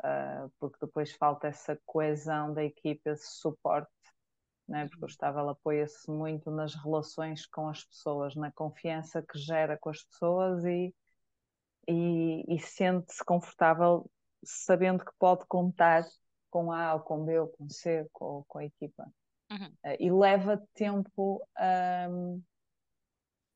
[0.00, 3.90] uh, porque depois falta essa coesão da equipa, esse suporte,
[4.68, 4.88] né?
[4.88, 9.90] porque o estável apoia-se muito nas relações com as pessoas, na confiança que gera com
[9.90, 10.94] as pessoas e,
[11.88, 14.10] e, e sente-se confortável
[14.42, 16.04] sabendo que pode contar
[16.50, 19.06] com A ou com B ou com C, com, com a equipa.
[19.50, 19.66] Uhum.
[19.66, 22.08] Uh, e leva tempo a,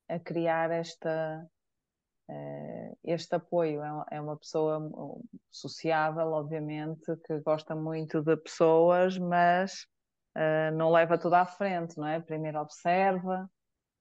[0.08, 1.46] a criar esta,
[2.28, 3.82] uh, este apoio.
[3.82, 4.80] É, é uma pessoa
[5.50, 9.86] sociável, obviamente, que gosta muito de pessoas, mas
[10.36, 12.20] uh, não leva tudo à frente, não é?
[12.20, 13.50] Primeiro observa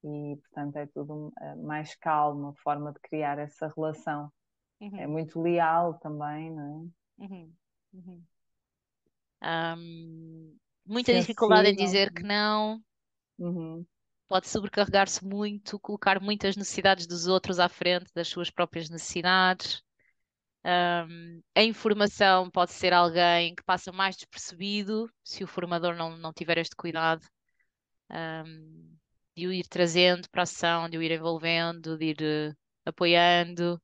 [0.03, 4.31] e, portanto, é tudo mais calmo, a forma de criar essa relação.
[4.79, 4.97] Uhum.
[4.99, 7.23] É muito leal também, não é?
[7.25, 7.53] Uhum.
[7.93, 8.23] Uhum.
[9.43, 12.81] Um, muita dificuldade em dizer que não.
[13.37, 13.85] Uhum.
[14.27, 19.81] Pode sobrecarregar-se muito, colocar muitas necessidades dos outros à frente das suas próprias necessidades.
[20.65, 26.33] Um, a informação pode ser alguém que passa mais despercebido se o formador não, não
[26.33, 27.25] tiver este cuidado
[28.11, 28.97] um,
[29.35, 33.79] de o ir trazendo para a ação, de o ir envolvendo, de ir uh, apoiando.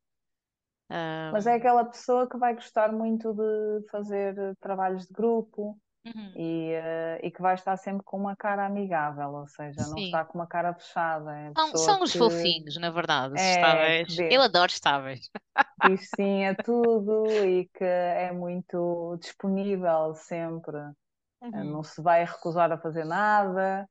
[1.32, 6.36] Mas é aquela pessoa que vai gostar muito de fazer trabalhos de grupo uhum.
[6.36, 10.04] e, uh, e que vai estar sempre com uma cara amigável, ou seja, não Sim.
[10.04, 11.32] está com uma cara fechada.
[11.40, 14.08] É São, são os que fofinhos, na verdade, os É, estáveis.
[14.16, 15.30] que Eu adoro estáveis.
[15.78, 20.78] diz sim a tudo e que é muito disponível sempre.
[20.78, 20.96] Uh,
[21.42, 21.66] Uhum.
[21.66, 23.90] Não se vai recusar a fazer nada.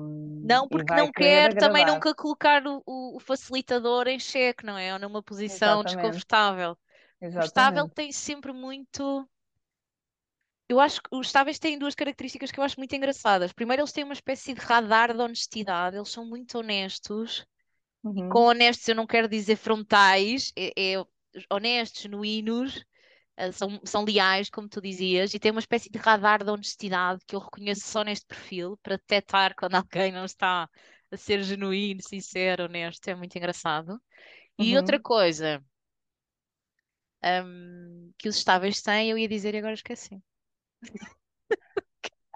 [0.00, 1.84] um, Não, e porque não quer também agradar.
[1.84, 4.92] nunca colocar o, o- facilitador em xeque, não é?
[4.92, 6.76] Ou numa posição Exatamente, desconfortável.
[7.36, 7.94] O estável exatamente.
[7.94, 9.28] tem sempre muito.
[10.72, 13.52] Eu acho que os estáveis têm duas características que eu acho muito engraçadas.
[13.52, 17.44] Primeiro, eles têm uma espécie de radar de honestidade, eles são muito honestos.
[18.16, 21.04] E com Uhum, honestos eu não quero dizer frontais, é, é
[21.50, 22.84] honestos, genuínos,
[23.36, 27.22] eh, são, são leais, como tu dizias, e têm uma espécie de radar de honestidade
[27.26, 30.68] que eu reconheço só neste perfil para detectar quando alguém não está
[31.12, 33.08] a ser genuíno, sincero, honesto.
[33.08, 34.00] É muito engraçado.
[34.58, 35.02] E outra uhum.
[35.02, 35.64] coisa,
[37.24, 40.22] hum, que os estáveis têm, eu ia dizer e agora esqueci.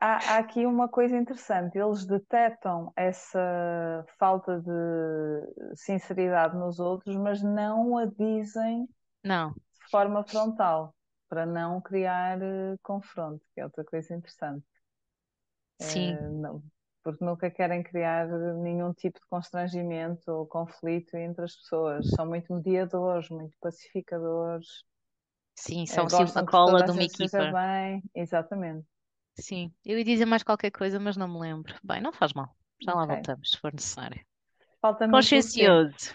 [0.01, 7.43] Há, há aqui uma coisa interessante, eles detectam essa falta de sinceridade nos outros, mas
[7.43, 8.85] não a dizem
[9.23, 10.95] Não, de forma frontal,
[11.29, 14.67] para não criar eh, confronto, que é outra coisa interessante.
[15.79, 16.63] sim, Eh, não-
[17.03, 22.11] porque nunca querem criar nenhum tipo de constrangimento ou conflito entre as pessoas.
[22.11, 24.67] São muito mediadores, muito pacificadores,
[25.57, 27.45] sim, eh, são sim a cola toda de a uma gente equipa.
[27.47, 28.87] bem, exatamente.
[29.39, 31.75] Sim, eu ia dizer mais qualquer coisa, mas não me lembro.
[31.85, 32.57] Bem, não faz mal.
[32.83, 33.07] Já lá Ok.
[33.07, 34.25] voltamos, se for necessário.
[34.81, 35.45] Falta-me C.
[35.53, 36.15] Consciencioso.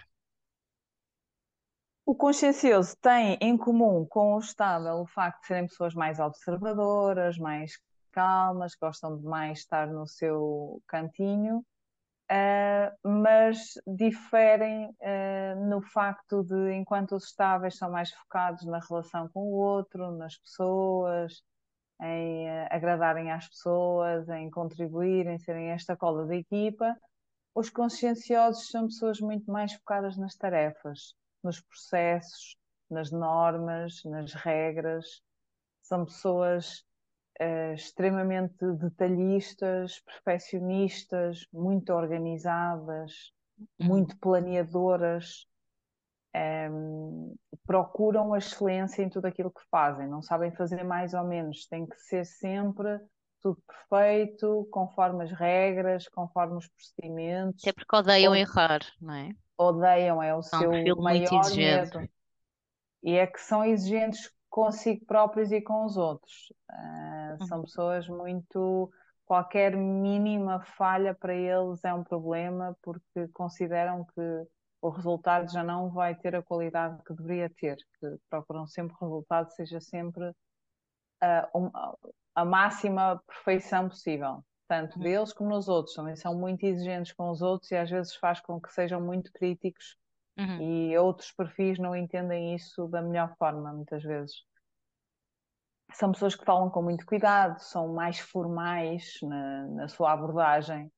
[2.06, 7.38] O consciencioso tem em comum com o estável o facto de serem pessoas mais observadoras,
[7.40, 7.72] mais
[8.12, 11.66] calmas, gostam de mais estar no seu cantinho,
[12.34, 19.28] eh, mas diferem, eh, no facto de, enquanto os estáveis são mais focados na relação
[19.30, 21.44] com o outro, nas pessoas,
[22.02, 26.96] em eh, agradarem às pessoas, em contribuírem, serem esta cola da equipa,
[27.54, 31.14] os conscienciosos são pessoas muito mais focadas nas tarefas,
[31.44, 32.58] nos processos,
[32.90, 35.22] nas normas, nas regras.
[35.82, 36.86] São pessoas
[37.42, 43.34] eh, extremamente detalhistas, perfeccionistas, muito organizadas,
[43.80, 45.48] muito planeadoras.
[46.34, 51.68] Em, procuram a excelência em tudo aquilo que fazem, não sabem fazer mais ou menos,
[51.68, 53.00] tem que ser sempre
[53.42, 59.32] tudo perfeito, conforme as regras, conforme os procedimentos, Até porque odeiam Od- errar, não é?
[59.58, 62.10] odeiam, é o É um seu maior medo.
[63.04, 66.54] E é que são exigentes consigo próprios e com os outros.
[66.70, 67.48] Ah, Uhum.
[67.48, 68.92] são pessoas muito.
[69.26, 74.22] qualquer mínima falha para eles é um problema porque consideram que
[74.82, 79.04] o resultado já não vai ter a qualidade que deveria ter, que procuram sempre que
[79.04, 80.30] o resultado seja sempre
[81.24, 81.72] uh, um,
[82.36, 85.04] a máxima perfeição possível, tanto uhum.
[85.04, 85.96] deles como nos outros.
[85.96, 89.32] Também são muito exigentes com os outros e às vezes faz com que sejam muito
[89.34, 89.98] críticos
[90.38, 90.62] uhum.
[90.62, 94.44] e outros perfis não entendem isso da melhor forma, muitas vezes.
[95.94, 100.92] São pessoas que falam com muito cuidado, são mais formais na, na sua abordagem,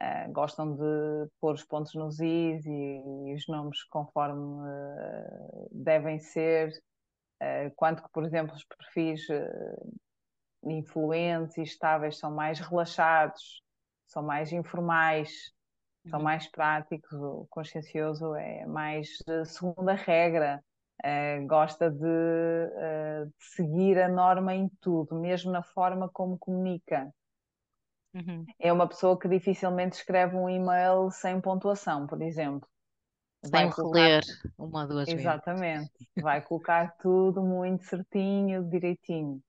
[0.00, 6.18] uh, gostam de pôr os pontos nos is e, e os nomes conforme uh, devem
[6.20, 6.70] ser,
[7.42, 9.26] uh, quanto que, por exemplo, os perfis
[10.64, 13.62] influentes e estáveis são mais relaxados,
[14.06, 15.52] são mais informais.
[16.06, 17.12] São mais práticos.
[17.12, 20.62] O consciencioso é mais segunda regra,
[21.04, 27.12] uh, gosta de, uh, de, seguir a norma em tudo, mesmo na forma como comunica.
[28.14, 28.44] Uhum.
[28.58, 32.68] É uma pessoa que dificilmente escreve um e-mail sem pontuação, por exemplo.
[33.44, 33.98] Sem colocar...
[33.98, 34.24] reler
[34.56, 35.20] uma ou duas vezes.
[35.20, 35.92] Exatamente.
[36.20, 39.40] Vai colocar tudo muito certinho, direitinho.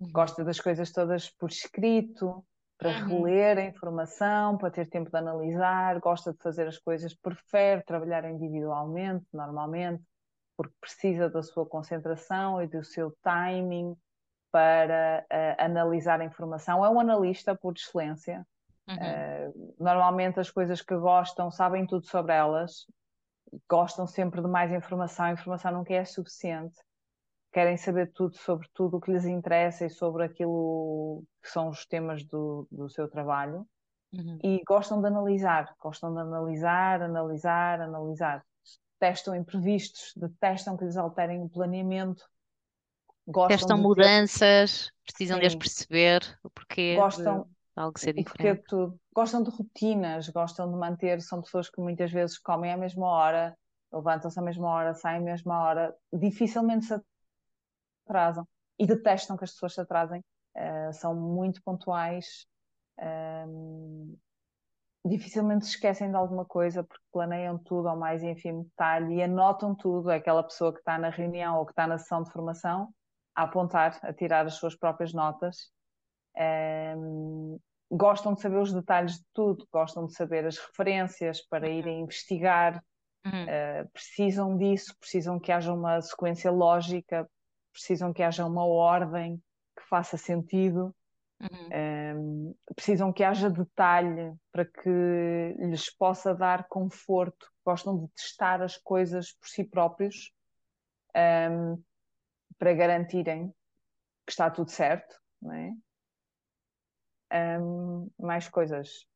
[0.00, 0.10] Uhum.
[0.12, 2.44] Gosta das coisas todas por escrito,
[2.78, 3.24] para uhum.
[3.24, 8.24] reler a informação, para ter tempo de analisar, gosta de fazer as coisas, prefere trabalhar
[8.28, 10.02] individualmente, normalmente,
[10.56, 13.96] porque precisa da sua concentração e do seu timing
[14.50, 16.84] para uh, analisar a informação.
[16.84, 18.46] É um analista por excelência.
[18.88, 18.94] Uhum.
[18.94, 22.86] Uh, normalmente as coisas que gostam sabem tudo sobre elas,
[23.68, 26.78] gostam sempre de mais informação, a informação nunca é suficiente
[27.56, 31.86] querem saber tudo sobre tudo o que lhes interessa e sobre aquilo que são os
[31.86, 33.66] temas do, do seu trabalho
[34.12, 34.38] uhum.
[34.44, 38.44] e gostam de analisar, gostam de analisar, analisar, analisar.
[39.00, 42.28] Testam imprevistos, detestam que lhes alterem o planeamento.
[43.26, 44.92] Gostam Testam de mudanças, ter...
[45.06, 45.40] precisam Sim.
[45.40, 48.64] de as perceber, o porquê gostam, de algo ser diferente.
[48.68, 49.00] Tudo.
[49.14, 53.56] Gostam de rotinas, gostam de manter, são pessoas que muitas vezes comem à mesma hora,
[53.90, 56.92] levantam-se à mesma hora, saem à mesma hora, dificilmente se
[58.06, 58.46] atrasam
[58.78, 60.22] e detestam que as pessoas se atrasem,
[60.56, 62.46] uh, são muito pontuais,
[63.48, 64.16] um,
[65.04, 69.74] dificilmente se esquecem de alguma coisa porque planeiam tudo ao mais ínfimo detalhe e anotam
[69.74, 70.10] tudo.
[70.10, 72.88] É aquela pessoa que está na reunião ou que está na sessão de formação
[73.34, 75.70] a apontar, a tirar as suas próprias notas.
[76.96, 77.58] Um,
[77.90, 82.82] gostam de saber os detalhes de tudo, gostam de saber as referências para irem investigar,
[83.24, 83.44] uhum.
[83.44, 87.28] uh, precisam disso, precisam que haja uma sequência lógica
[87.76, 89.36] precisam que haja uma ordem
[89.76, 90.94] que faça sentido,
[91.40, 92.16] uhum.
[92.18, 98.78] um, precisam que haja detalhe para que lhes possa dar conforto, gostam de testar as
[98.78, 100.32] coisas por si próprios
[101.14, 101.82] um,
[102.58, 103.54] para garantirem
[104.24, 105.72] que está tudo certo, não é?
[107.60, 109.06] Um, mais coisas.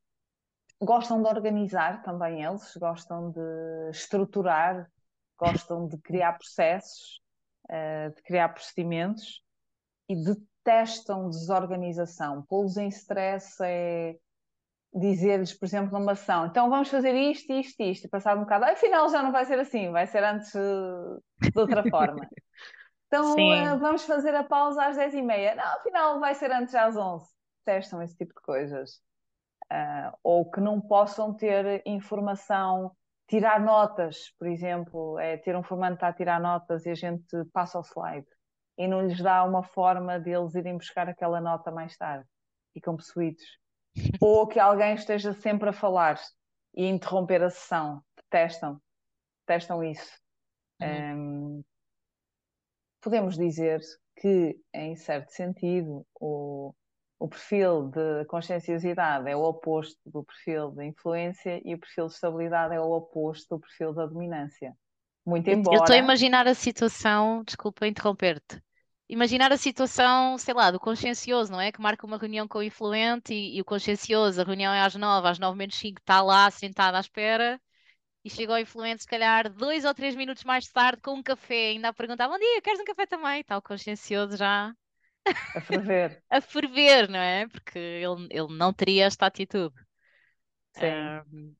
[0.79, 4.89] Gostam de organizar também eles, gostam de estruturar,
[5.37, 7.20] gostam de criar processos,
[7.71, 9.41] uh, de criar procedimentos
[10.09, 12.43] e detestam desorganização.
[12.47, 14.15] Pô-los em stress é
[14.93, 18.65] dizer-lhes, por exemplo, numa ação, então vamos fazer isto, isto, isto, e passar um bocado,
[18.65, 22.27] afinal já não vai ser assim, vai ser antes de outra forma.
[23.11, 25.53] Então uh, vamos fazer a pausa às 10 e meia.
[25.53, 27.29] Não, afinal vai ser antes às 11.
[27.65, 29.01] Testam esse tipo de coisas.
[29.69, 32.95] Uh, ou que não possam ter informação
[33.31, 37.79] tirar notas, por exemplo, é ter um formando a tirar notas e a gente passa
[37.79, 38.27] o slide
[38.77, 42.27] e não lhes dá uma forma deles irem buscar aquela nota mais tarde.
[42.73, 43.57] Ficam possuídos.
[44.21, 46.19] Ou que alguém esteja sempre a falar
[46.75, 48.03] e interromper a sessão.
[48.17, 48.81] Detestam.
[49.47, 50.11] Detestam isso.
[50.81, 51.59] Uhum.
[51.59, 51.63] Um,
[52.99, 53.79] podemos dizer
[54.17, 56.73] que, em certo sentido, o,
[57.21, 62.13] o perfil de conscienciosidade é o oposto do perfil de influência e o perfil de
[62.13, 64.75] estabilidade é o oposto do perfil da dominância.
[65.23, 65.77] Muito embora.
[65.77, 68.59] Eu estou a imaginar a situação, desculpa interromper-te.
[69.07, 71.71] Imaginar a situação, sei lá, do consciencioso, não é?
[71.71, 74.95] Que marca uma reunião com o influente e, e o consciencioso, a reunião é às
[74.95, 77.61] nove, às nove menos cinco, está lá sentado à espera
[78.25, 81.69] e chega ao influente, se calhar, dois ou três minutos mais tarde, com um café,
[81.69, 83.41] ainda a perguntar: Bom dia, queres um café também?
[83.41, 84.73] Está o consciencioso já
[85.55, 86.23] a ferver.
[86.29, 87.47] a ferver, não é?
[87.47, 89.75] Porque ele, ele não teria esta atitude.
[90.73, 91.55] Sim.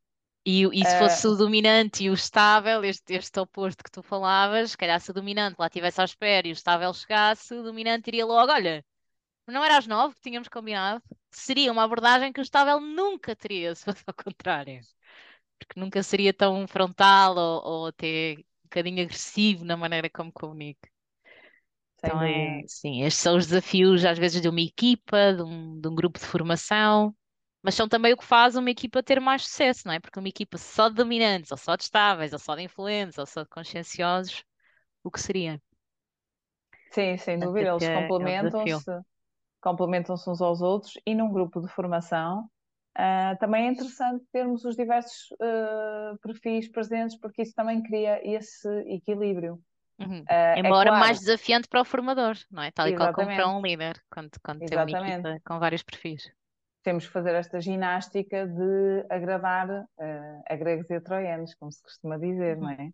[0.45, 1.32] E, e se fosse uh...
[1.32, 5.14] o dominante e o estável, este, este oposto que tu falavas, se calhar se o
[5.14, 8.84] dominante lá estivesse à espera e o estável chegasse, o dominante diria logo: Olha,
[9.47, 11.03] não era às nove que tínhamos combinado?
[11.32, 14.82] Seria uma abordagem que o estável nunca teria, se fosse ao contrário.
[15.59, 20.91] Porque nunca seria tão frontal ou, ou até um bocadinho agressivo na maneira como comunica.
[22.04, 25.88] Então é, sim, estes são os desafios às vezes de uma equipa, de um, de
[25.88, 27.16] um grupo de formação,
[27.62, 29.99] mas são também o que faz uma equipa ter mais sucesso, não é?
[29.99, 33.26] Porque uma equipa só de dominantes, ou só de estáveis, ou só de influentes, ou
[33.26, 34.43] só de conscienciosos,
[35.04, 35.62] o que seria?
[36.91, 38.86] Sim, sem dúvida, eles é, é o desafio.
[38.86, 38.91] complementam-se,
[39.62, 42.49] complementam-se uns aos outros e num grupo de formação.
[42.95, 48.68] ah, também é interessante termos os diversos ah, perfis presentes, porque isso também cria esse
[48.88, 49.62] equilíbrio.
[50.02, 50.26] Uhum.
[50.30, 52.72] É Embora mais claro, desafiante para o formador, não é?
[52.72, 56.30] Tal e qual como para um líder, quando, quando tem uma equipa com vários perfis.
[56.84, 61.82] Temos que fazer esta ginástica de agradar ah, a gregos e a troianos, como se
[61.84, 62.72] costuma dizer, não Uhum.
[62.72, 62.91] é?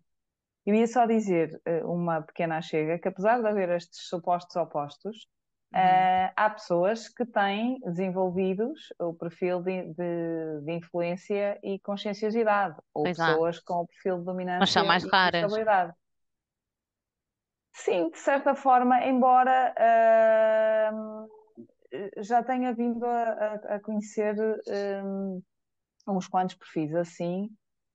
[0.66, 5.28] Eu ia só dizer eh, uma pequena chega que apesar de haver estes supostos opostos,
[5.72, 5.78] Uhum.
[5.80, 13.04] eh, há pessoas que têm desenvolvidos o perfil de, de- de influência e conscienciosidade, ou
[13.04, 14.24] Pois há, pessoas com o perfil de
[14.58, 15.60] mas são dominância mais e raras.
[17.84, 21.26] Sim, de certa forma, embora ahm,
[22.18, 24.34] já tenha vindo a, a- conhecer
[24.68, 25.40] ahm,
[26.08, 27.48] uns quantos perfis assim,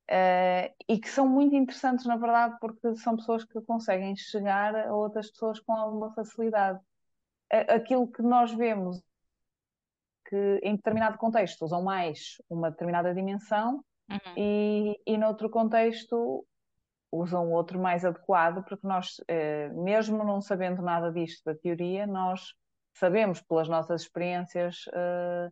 [0.10, 4.94] eh, e que são muito interessantes, na verdade, porque são pessoas que conseguem chegar a
[4.96, 6.80] outras pessoas com alguma facilidade.
[7.70, 9.02] Aquilo que nós vemos
[10.26, 14.36] que em determinado contexto usam mais uma determinada dimensão Uhum.
[14.38, 16.46] e, e noutro contexto
[17.14, 22.54] usam outro mais adequado, porque nós, eh, mesmo não sabendo nada disto da teoria, nós
[22.94, 25.50] sabemos pelas nossas experiências, eh,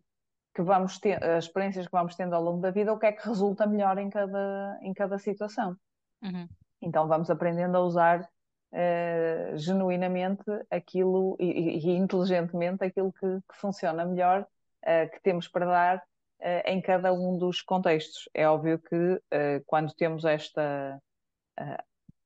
[0.54, 3.12] que vamos ter, as experiências que vamos tendo ao longo da vida, o que é
[3.12, 5.76] que resulta melhor em cada, em cada situação.
[6.22, 6.48] Uhum.
[6.82, 8.28] Então vamos aprendendo a usar
[8.74, 14.46] eh, genuinamente aquilo e, e- inteligentemente aquilo que, que funciona melhor,
[14.84, 16.04] eh, que temos para dar
[16.40, 18.28] eh, em cada um dos contextos.
[18.34, 19.22] É óbvio que
[19.66, 21.00] quando temos esta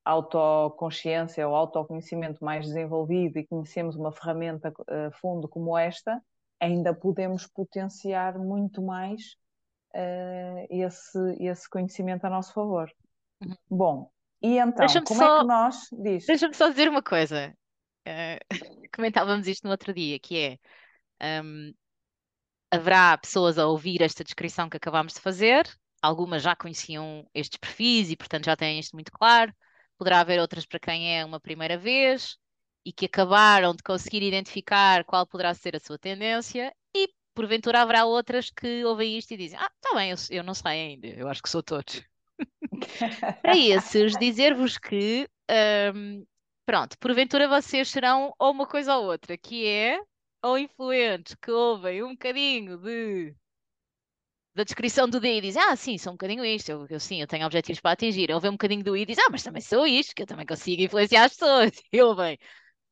[0.04, 6.22] autoconsciência ou autoconhecimento mais desenvolvido e conhecemos uma ferramenta a fundo como esta,
[6.60, 9.36] ainda podemos potenciar muito mais
[9.94, 12.92] eh, esse, esse conhecimento a nosso favor.
[13.42, 13.56] Uhum.
[13.70, 14.12] Bom,
[14.42, 17.54] e então, como é que só, nós, diz, deixa-me só dizer uma coisa.
[18.06, 18.40] Eh,
[18.96, 20.60] comentávamos isto no outro dia, que
[21.20, 21.74] é, hum,
[22.72, 25.66] haverá pessoas a ouvir esta descrição que acabámos de fazer,
[26.06, 29.54] algumas já conheciam estes perfis e, portanto, já têm isto muito claro.
[29.98, 32.38] Poderá haver outras para quem é uma primeira vez
[32.86, 38.06] e que acabaram de conseguir identificar qual poderá ser a sua tendência, e porventura haverá
[38.06, 41.28] outras que ouvem isto e dizem: Ah, está bem, eu, eu não sei ainda, eu
[41.28, 42.04] acho que sou todos.
[43.42, 45.28] Para esses, dizer-vos que,
[45.96, 46.26] hum,
[46.66, 50.00] pronto, porventura vocês serão ou uma coisa ou outra, que é
[50.44, 53.36] ou influentes que ouvem um bocadinho de,
[54.56, 57.22] da descrição do D e dizem, ah, sim, sou um bocadinho isto, eu, eu sim,
[57.22, 58.32] eu tenho objetivos para atingir.
[58.32, 60.46] Ouvem um bocadinho do I e dizem, ah, mas também sou isto, que eu também
[60.46, 61.72] consigo influenciar as pessoas.
[61.92, 62.38] E ouvem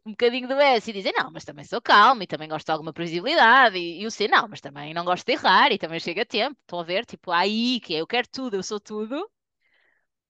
[0.06, 2.72] um bocadinho do S e dizem, não, mas também sou calmo e também gosto de
[2.72, 3.78] alguma previsibilidade.
[3.78, 6.26] E, e o C, não, mas também não gosto de errar e também chega a
[6.26, 6.58] tempo.
[6.62, 7.06] Estão a ver?
[7.06, 9.30] Tipo, aí que é, eu quero tudo, eu sou tudo.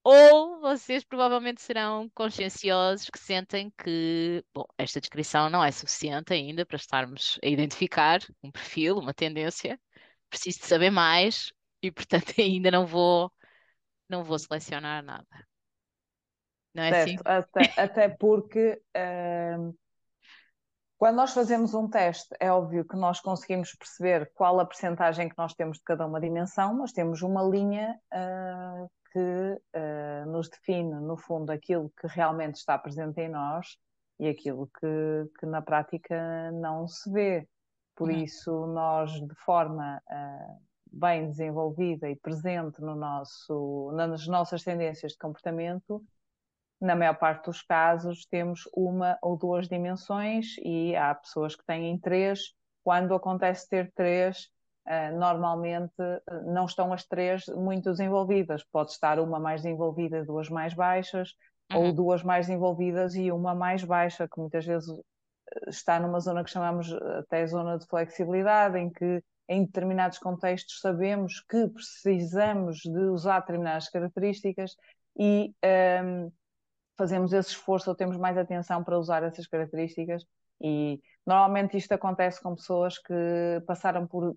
[0.05, 6.65] Ou vocês provavelmente serão conscienciosos que sentem que, bom, esta descrição não é suficiente ainda
[6.65, 9.79] para estarmos a identificar um perfil, uma tendência.
[10.33, 13.31] Preciso de saber mais e, portanto, ainda não vou,
[14.09, 15.27] não vou selecionar nada.
[16.73, 17.17] Não é assim?
[17.17, 19.75] certo, até, até porque hum,
[20.97, 25.37] quando nós fazemos um teste, é óbvio que nós conseguimos perceber qual a percentagem que
[25.37, 30.95] nós temos de cada uma dimensão, mas temos uma linha ah, que ah, nos define,
[30.95, 33.77] no fundo, aquilo que realmente está presente em nós
[34.19, 37.47] e aquilo que, que na prática não se vê.
[37.95, 40.57] Por Uhum, isso, nós, de forma ah,
[40.91, 46.03] bem desenvolvida e presente no nosso, nas nossas tendências de comportamento,
[46.79, 51.97] na maior parte dos casos, temos uma ou duas dimensões e há pessoas que têm
[51.97, 52.53] três.
[52.83, 54.49] Quando acontece ter três,
[54.85, 58.63] uh, normalmente uh, não estão as três muito desenvolvidas.
[58.65, 61.33] Pode estar uma mais desenvolvida e duas mais baixas,
[61.71, 64.89] ou uhum, duas mais desenvolvidas e uma mais baixa, que muitas vezes
[65.67, 71.41] está numa zona que chamamos até zona de flexibilidade, em que em determinados contextos sabemos
[71.41, 74.75] que precisamos de usar determinadas características
[75.17, 75.53] e
[76.03, 76.31] um,
[76.97, 80.25] fazemos esse esforço ou temos mais atenção para usar essas características.
[80.61, 83.13] E normalmente isto acontece com pessoas que
[83.67, 84.35] passaram por uh,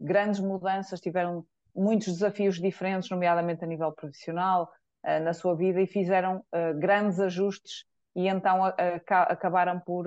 [0.00, 4.70] grandes mudanças, tiveram muitos desafios diferentes, nomeadamente a nível profissional,
[5.04, 7.84] uh, na sua vida e fizeram uh, grandes ajustes
[8.14, 8.64] e então
[9.08, 10.06] acabaram por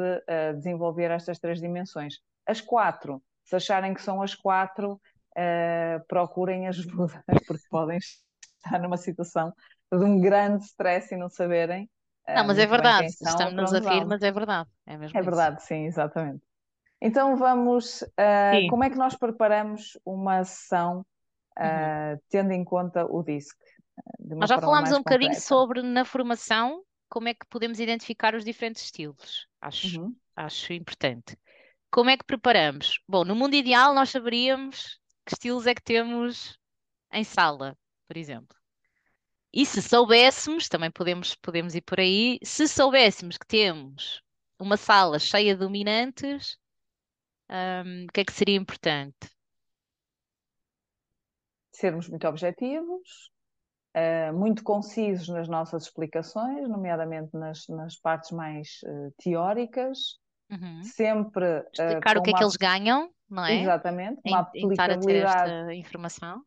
[0.55, 2.15] desenvolver estas três dimensões.
[2.45, 4.99] As quatro, se acharem que são as quatro,
[6.07, 9.53] procurem ajuda, porque podem estar numa situação
[9.91, 11.89] de um grande stress e não saberem.
[12.27, 13.11] Não, mas é verdade.
[13.11, 14.69] são, Estamos a rir, mas é verdade.
[14.85, 15.29] É mesmo É isso.
[15.29, 16.43] verdade, sim, exatamente.
[17.01, 21.05] Então vamos, uh, como é que nós preparamos uma sessão
[21.57, 22.15] Uhum.
[22.15, 23.55] uh, tendo em conta o DISC,
[24.19, 28.83] Nós já falámos um bocadinho sobre na formação como é que podemos identificar os diferentes
[28.83, 29.47] estilos.
[29.61, 30.15] Acho, Uhum.
[30.35, 31.37] acho importante.
[31.91, 32.99] Como é que preparamos?
[33.07, 36.57] Bom, no mundo ideal nós saberíamos que estilos é que temos
[37.11, 37.77] em sala,
[38.07, 38.57] por exemplo.
[39.53, 44.21] E se soubéssemos, também podemos, podemos ir por aí, se soubéssemos que temos
[44.59, 46.57] uma sala cheia de dominantes,
[47.49, 49.29] hum, o que é que seria importante?
[51.71, 53.31] Sermos muito objetivos,
[53.95, 60.83] uh, muito concisos nas nossas explicações, nomeadamente nas, nas partes mais uh, teóricas, Uhum.
[60.83, 63.61] sempre uh, Explicar o que é que uma, eles ganham, não é?
[63.61, 66.43] exatamente, uma Em, em aplicabilidade esta informação.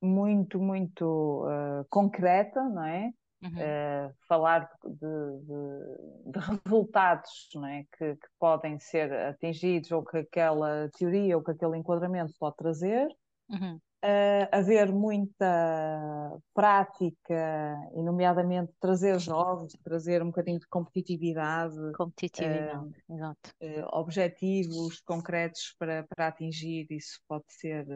[0.00, 1.44] muito, muito
[1.90, 3.10] concreta, não é?
[3.42, 3.50] Uhum.
[3.50, 7.84] Uh, falar de, de, de, resultados não é?
[7.98, 13.06] Que, que, podem ser atingidos ou que aquela teoria ou que aquele enquadramento pode trazer.
[13.50, 13.78] Uhum.
[14.04, 23.14] Uh, haver muita prática, e nomeadamente trazer jogos, trazer um bocadinho de competitividade, competitividade, uh,
[23.14, 23.50] exato.
[23.62, 27.86] Uh, objetivos concretos para, para atingir, isso pode ser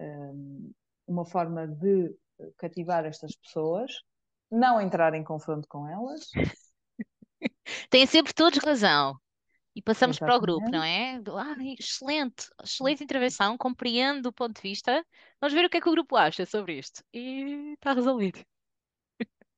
[0.00, 0.72] um,
[1.06, 2.12] uma forma de
[2.56, 3.92] cativar estas pessoas,
[4.50, 6.30] não entrar em confronto com elas.
[7.90, 9.16] Têm sempre todos razão.
[9.78, 10.20] E passamos Exatamente.
[10.20, 11.16] para o grupo, não é?
[11.28, 15.04] Ah, excelente, excelente intervenção, compreendo o ponto de vista.
[15.40, 17.02] Vamos ver o que é que o grupo acha sobre isto.
[17.14, 18.40] E está resolvido.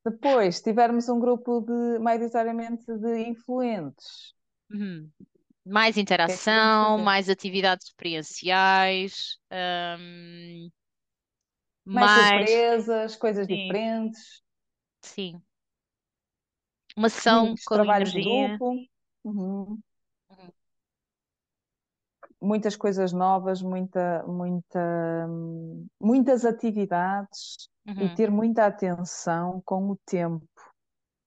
[0.04, 4.34] Depois, se tivermos um grupo de maioritariamente de influentes.
[4.70, 5.10] Uhum.
[5.66, 5.96] Mais
[6.26, 6.98] é interação, fazer?
[6.98, 9.38] mais atividades experienciais,
[9.98, 10.70] hum,
[11.92, 12.66] Mais mais.
[12.90, 14.42] surpresas, coisas Sim, diferentes,
[15.02, 15.42] sim.
[16.96, 18.86] Uma sessão muitos com trabalhos de grupo.
[19.24, 19.80] Uhum.
[22.40, 25.28] Muitas coisas novas, muita, muita,
[26.00, 28.14] muitas atividades e Uhum.
[28.14, 30.46] ter muita atenção com o tempo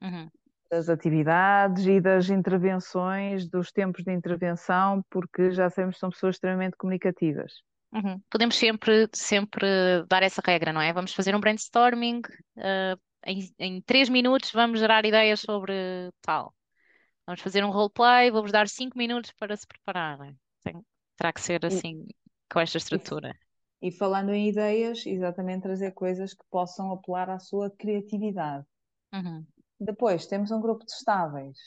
[0.02, 0.30] Uhum.
[0.70, 6.36] das atividades e das intervenções, dos tempos de intervenção, porque já sabemos que são pessoas
[6.36, 7.54] extremamente comunicativas.
[7.94, 8.20] Uhum.
[8.30, 9.68] Podemos sempre, sempre
[10.10, 10.92] dar essa regra, não é?
[10.92, 12.22] Vamos fazer um brainstorming,
[12.58, 16.54] uh, em, em três minutos vamos gerar ideias sobre tal.
[17.26, 20.36] Vamos fazer um roleplay, vou-vos dar cinco minutos para se prepararem.
[20.64, 20.82] Tem,
[21.18, 22.08] terá que ser E, assim,
[22.52, 23.34] com esta e, estrutura.
[23.82, 28.66] e falando em ideias, exatamente trazer coisas que possam apelar à sua criatividade.
[29.14, 29.48] Uhum.
[29.80, 31.58] Depois temos um grupo de estáveis.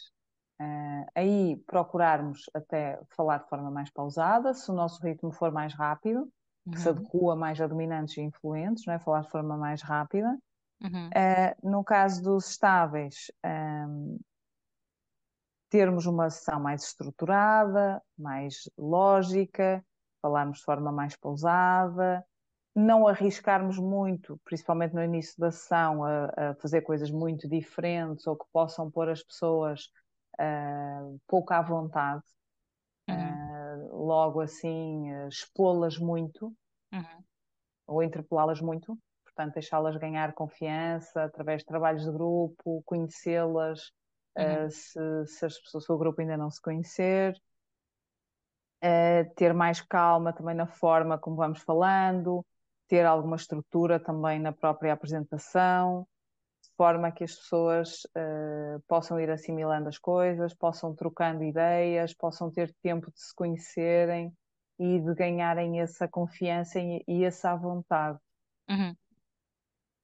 [0.61, 5.75] Uh, aí procurarmos até falar de forma mais pausada, se o nosso ritmo for mais
[5.75, 6.33] rápido,
[6.73, 6.91] que se Uhum.
[6.91, 8.99] adequa mais a dominantes e influentes, não é?
[8.99, 10.29] falar de forma mais rápida.
[10.83, 11.17] Uhum.
[11.17, 14.19] Uh, no caso dos estáveis, um,
[15.69, 19.85] termos uma sessão mais estruturada, mais lógica,
[20.23, 22.25] falarmos de forma mais pausada,
[22.75, 28.37] não arriscarmos muito, principalmente no início da sessão, a, a fazer coisas muito diferentes ou
[28.37, 29.91] que possam pôr as pessoas
[30.41, 32.23] uh, pouco à vontade,
[33.09, 33.53] Uhum.
[33.73, 36.55] uh, logo assim, uh, expô-las muito
[36.93, 37.25] Uhum.
[37.87, 43.93] ou interpelá-las muito, portanto, deixá-las ganhar confiança através de trabalhos de grupo, conhecê-las.
[44.37, 44.71] Uhum.
[44.71, 47.35] se, se, as pessoas, se o grupo ainda não se conhecer,
[49.37, 52.45] ter mais calma também na forma como vamos falando,
[52.89, 56.07] ter alguma estrutura também na própria apresentação,
[56.63, 62.51] de forma que as pessoas uh, possam ir assimilando as coisas, possam trocando ideias, possam
[62.51, 64.33] ter tempo de se conhecerem
[64.79, 68.19] e de ganharem essa confiança e, e essa vontade.
[68.69, 68.95] Uhum.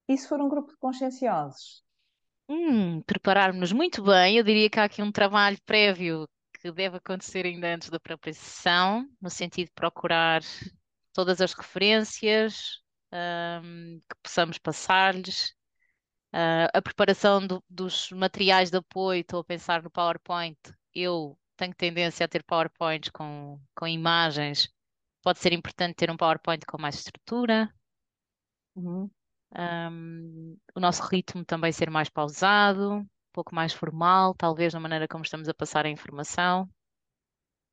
[0.09, 1.85] E se for um grupo de conscienciosos?
[2.55, 4.37] Hum, prepararmos-nos muito bem.
[4.37, 6.29] Eu diria que há aqui um trabalho prévio
[6.61, 10.43] que deve acontecer ainda antes da própria sessão, no sentido de procurar
[11.15, 15.55] todas as referências um, que possamos passar-lhes,
[16.35, 19.23] uh, a preparação do, dos materiais de apoio.
[19.23, 20.59] Estou a pensar no PowerPoint.
[20.95, 24.69] Eu tenho tendência a ter PowerPoints com, com imagens.
[25.23, 27.73] Pode ser importante ter um PowerPoint com mais estrutura.
[28.77, 29.11] Uhum.
[29.57, 35.09] Um, o nosso ritmo também ser mais pausado, um pouco mais formal, talvez na maneira
[35.09, 36.69] como estamos a passar a informação.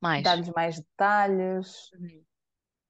[0.00, 0.24] Mais.
[0.24, 2.24] Dar-lhes mais detalhes, Uhum.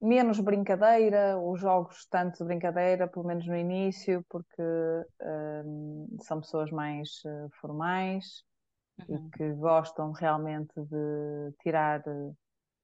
[0.01, 4.63] menos brincadeira, os jogos tanto de brincadeira, pelo menos no início, porque
[5.65, 8.45] um, são pessoas mais uh, formais
[8.99, 9.31] Uhum.
[9.33, 12.37] e que gostam realmente de tirar uh,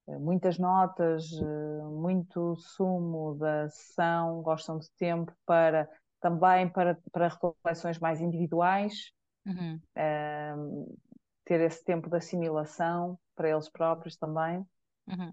[0.09, 5.89] muitas notas, uh, muito sumo da sessão, gostam de tempo para
[6.21, 9.13] também para, para reflexões mais individuais
[9.47, 9.81] Uhum.
[9.97, 10.99] Uh,
[11.45, 14.67] ter esse tempo de assimilação para eles próprios também.
[15.07, 15.33] Uhum.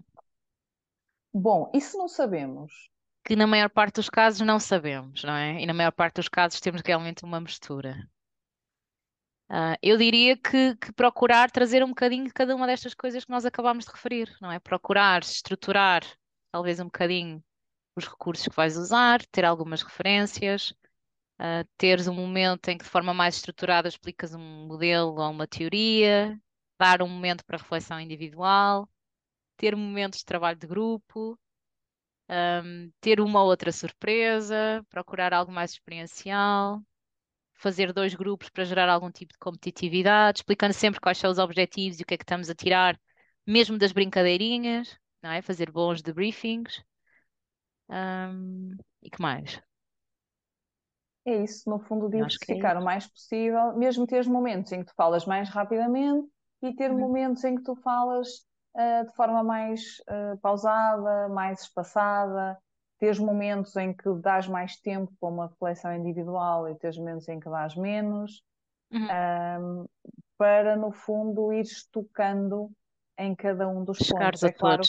[1.34, 2.88] Bom, e se não sabemos?
[3.24, 5.60] Que na maior parte dos casos não sabemos, não é?
[5.60, 8.08] E na maior parte dos casos temos realmente uma mistura.
[9.50, 13.30] Uh, eu diria que, que, procurar trazer um bocadinho de cada uma destas coisas que
[13.30, 14.58] nós acabámos de referir, não é?
[14.58, 16.02] Procurar estruturar
[16.50, 17.42] talvez um bocadinho
[17.96, 20.70] os recursos que vais usar, ter algumas referências,
[21.40, 25.46] uh, teres um momento em que de forma mais estruturada explicas um modelo ou uma
[25.46, 26.40] teoria,
[26.80, 28.88] dar um momento para reflexão individual,
[29.56, 31.38] ter momentos de trabalho de grupo,
[32.28, 36.82] um, ter uma outra surpresa, procurar algo mais experiencial,
[37.64, 41.98] fazer dois grupos para gerar algum tipo de competitividade, explicando sempre quais são os objetivos
[41.98, 43.00] e o que é que estamos a tirar,
[43.46, 45.40] mesmo das brincadeirinhas, não é?
[45.40, 46.84] Fazer bons debriefings.
[47.88, 49.58] Um, e que mais?
[51.24, 54.94] É isso, no fundo, é diversificar o mais possível, mesmo ter momentos em que tu
[54.94, 56.28] falas mais rapidamente
[56.62, 56.98] e ter uhum.
[56.98, 58.28] momentos em que tu falas
[58.74, 62.58] uh, de forma mais uh, pausada, mais espaçada,
[63.04, 67.38] teres momentos em que dás mais tempo para uma reflexão individual e teres momentos em
[67.38, 68.42] que dás menos,
[68.90, 69.06] uhum.
[69.60, 69.86] um,
[70.38, 72.70] para no fundo ir tocando
[73.18, 74.54] em cada um dos Chegares pontos.
[74.54, 74.82] É claro,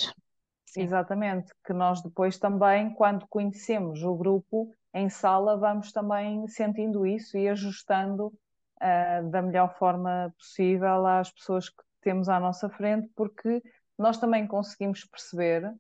[0.78, 7.38] exatamente, que nós depois também, quando conhecemos o grupo em sala, vamos também sentindo isso
[7.38, 13.62] e ajustando uh, da melhor forma possível às pessoas que temos à nossa frente, porque
[14.00, 15.76] nós também conseguimos perceber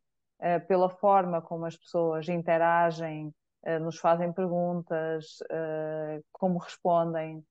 [0.67, 3.33] pela forma como as pessoas interagem,
[3.65, 7.43] uh, nos fazem perguntas, uh, como respondem,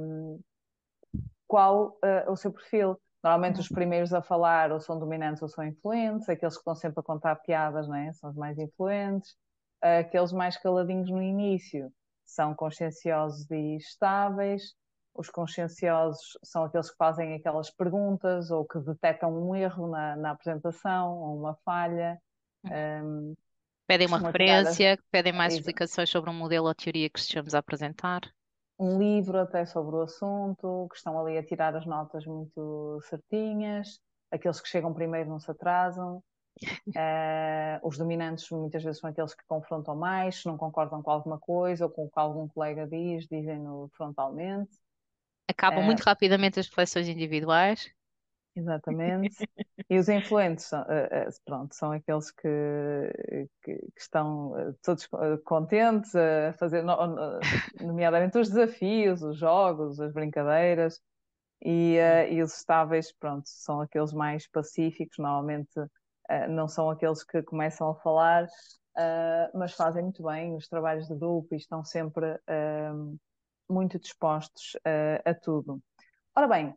[0.00, 0.40] um,
[1.46, 1.98] qual
[2.28, 3.00] o seu perfil.
[3.24, 7.00] Normalmente os primeiros a falar ou são dominantes ou são influentes, aqueles que estão sempre
[7.00, 8.12] a contar piadas né?
[8.12, 9.34] são os mais influentes,
[9.80, 11.90] aqueles mais caladinhos no início
[12.24, 14.74] são conscienciosos e estáveis,
[15.18, 20.30] os conscienciosos são aqueles que fazem aquelas perguntas ou que detectam um erro na, na
[20.30, 22.16] apresentação ou uma falha.
[22.64, 23.34] Um,
[23.84, 25.62] pedem uma referência, pedem mais Exato.
[25.62, 28.20] explicações sobre um modelo ou teoria que estejamos a apresentar.
[28.78, 33.98] Um livro até sobre o assunto, que estão ali a tirar as notas muito certinhas.
[34.30, 36.22] Aqueles que chegam primeiro não se atrasam.
[36.62, 41.40] Uh, os dominantes muitas vezes são aqueles que confrontam mais, se não concordam com alguma
[41.40, 44.70] coisa ou com o que algum colega diz, dizem-no frontalmente
[45.48, 46.04] acabam muito é.
[46.04, 47.90] rapidamente as reflexões individuais.
[48.54, 49.48] Exatamente.
[49.88, 52.48] E os influentes são, eh, eh, pronto, são aqueles que,
[53.62, 55.08] que, que estão eh, todos
[55.44, 56.84] contentes a fazer,
[57.80, 61.00] nomeadamente os desafios, os jogos, as brincadeiras,
[61.64, 61.96] e,
[62.30, 65.72] e os estáveis, pronto, são aqueles mais pacíficos, normalmente
[66.50, 68.46] não são aqueles que começam a falar,
[69.54, 72.38] mas fazem muito bem os trabalhos de grupo e estão sempre
[73.68, 75.80] muito dispostos a, a tudo.
[76.34, 76.74] Ora bem,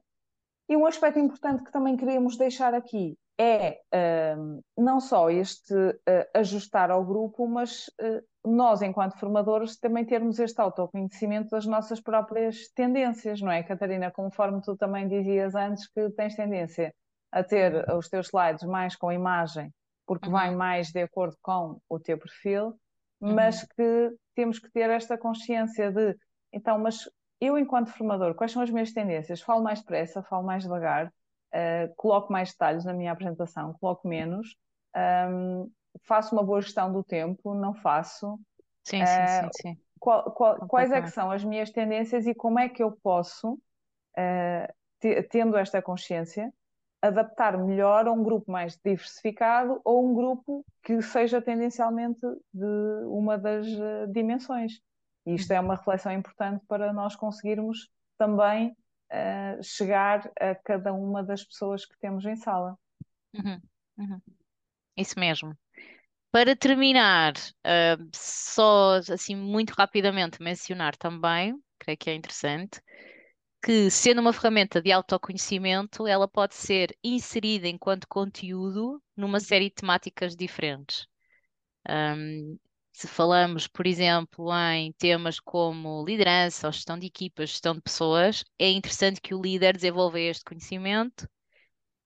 [0.69, 5.99] e um aspecto importante que também queríamos deixar aqui é uh, não só este uh,
[6.33, 12.69] ajustar ao grupo, mas uh, nós, enquanto formadores, também termos este autoconhecimento das nossas próprias
[12.75, 14.11] tendências, não é, Catarina?
[14.11, 16.93] Conforme tu também dizias antes, que tens tendência
[17.31, 19.73] a ter os teus slides mais com imagem,
[20.05, 20.33] porque uhum.
[20.33, 22.75] vai mais de acordo com o teu perfil,
[23.19, 23.67] mas uhum.
[23.75, 26.15] que temos que ter esta consciência de
[26.53, 29.41] então, mas eu, enquanto formador, quais são as minhas tendências?
[29.41, 34.55] Falo mais depressa, falo mais devagar, uh, coloco mais detalhes na minha apresentação, coloco menos,
[35.29, 35.71] um,
[36.03, 38.39] faço uma boa gestão do tempo, não faço.
[38.83, 39.77] Sim, uh, sim, sim, sim.
[39.99, 43.53] Qual, qual, quais é que são as minhas tendências e como é que eu posso,
[43.53, 44.73] uh,
[45.29, 46.53] tendo esta consciência,
[47.01, 52.21] adaptar melhor a um grupo mais diversificado ou um grupo que seja tendencialmente
[52.53, 53.65] de uma das
[54.11, 54.79] dimensões.
[55.25, 58.75] E isto é uma reflexão importante para nós conseguirmos também
[59.11, 62.77] uh, chegar a cada uma das pessoas que temos em sala.
[63.33, 63.61] Uhum,
[63.97, 64.21] uhum.
[64.97, 65.55] Isso mesmo.
[66.31, 72.81] Para terminar, uh, só assim muito rapidamente mencionar também, creio que é interessante,
[73.63, 79.75] que sendo uma ferramenta de autoconhecimento, ela pode ser inserida enquanto conteúdo numa série de
[79.75, 81.05] temáticas diferentes.
[81.87, 82.57] Um,
[82.91, 88.43] se falamos, por exemplo, em temas como liderança ou gestão de equipas, gestão de pessoas,
[88.59, 91.27] é interessante que o líder desenvolva este conhecimento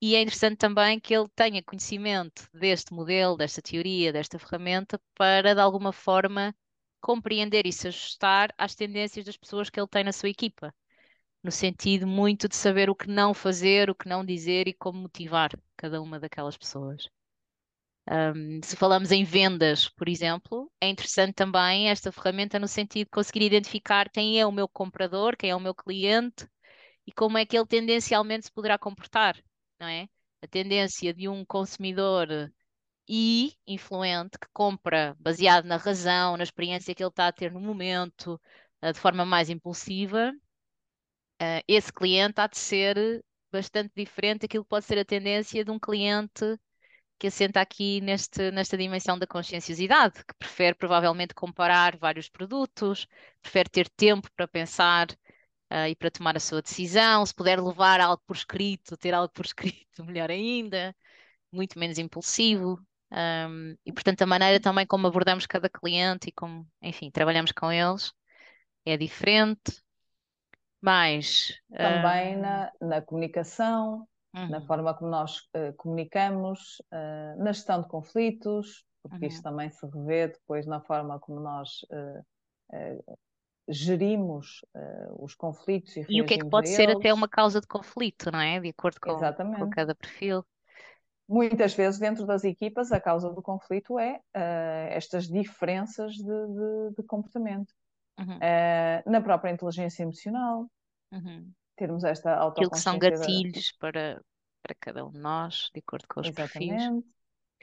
[0.02, 5.54] e é interessante também que ele tenha conhecimento deste modelo, desta teoria, desta ferramenta, para
[5.56, 6.56] de alguma forma
[7.02, 10.74] compreender e se ajustar às tendências das pessoas que ele tem na sua equipa,
[11.44, 15.00] no sentido muito de saber o que não fazer, o que não dizer e como
[15.02, 17.10] motivar cada uma daquelas pessoas.
[18.08, 23.12] Um, se falamos em vendas, por exemplo, é interessante também esta ferramenta no sentido de
[23.12, 26.48] conseguir identificar quem é o meu comprador, quem é o meu cliente
[27.08, 29.42] e como é que ele tendencialmente se poderá comportar,
[29.80, 30.08] não é?
[30.42, 32.28] A tendência de um consumidor
[33.08, 37.60] e influente que compra baseado na razão, na experiência que ele está a ter no
[37.60, 38.40] momento,
[38.84, 40.32] uh, de forma mais impulsiva,
[41.42, 45.72] uh, esse cliente há de ser bastante diferente daquilo que pode ser a tendência de
[45.72, 46.58] um cliente
[47.18, 53.08] que assenta aqui neste, nesta dimensão da conscienciosidade, que prefere provavelmente comparar vários produtos,
[53.42, 55.08] prefere ter tempo para pensar
[55.72, 59.32] uh, e para tomar a sua decisão, se puder levar algo por escrito, ter algo
[59.34, 60.96] por escrito, melhor ainda,
[61.52, 62.80] muito menos impulsivo.
[63.12, 67.72] Um, e portanto, a maneira também como abordamos cada cliente e como, enfim, trabalhamos com
[67.72, 68.14] eles
[68.86, 69.84] é diferente.
[70.80, 74.50] Mas também na, na comunicação, uhum.
[74.50, 79.32] na forma como nós uh, comunicamos, uh, na gestão de conflitos, porque uhum.
[79.32, 83.16] isto também se revê depois na forma como nós uh,
[83.68, 84.62] gerimos
[85.18, 88.32] os conflitos e E o que é que pode ser até uma causa de conflito,
[88.32, 88.60] não é?
[88.60, 90.44] De acordo com, com cada perfil.
[91.28, 94.20] Muitas vezes dentro das equipas a causa do conflito é
[94.90, 97.74] estas diferenças de, de, de comportamento.
[98.18, 98.40] Uhum.
[99.06, 100.68] na própria inteligência emocional,
[101.12, 104.22] uhum termos esta Aquilo que são gatilhos para,
[104.62, 106.70] para cada um de nós, de acordo com os Exatamente.
[106.70, 107.16] perfis.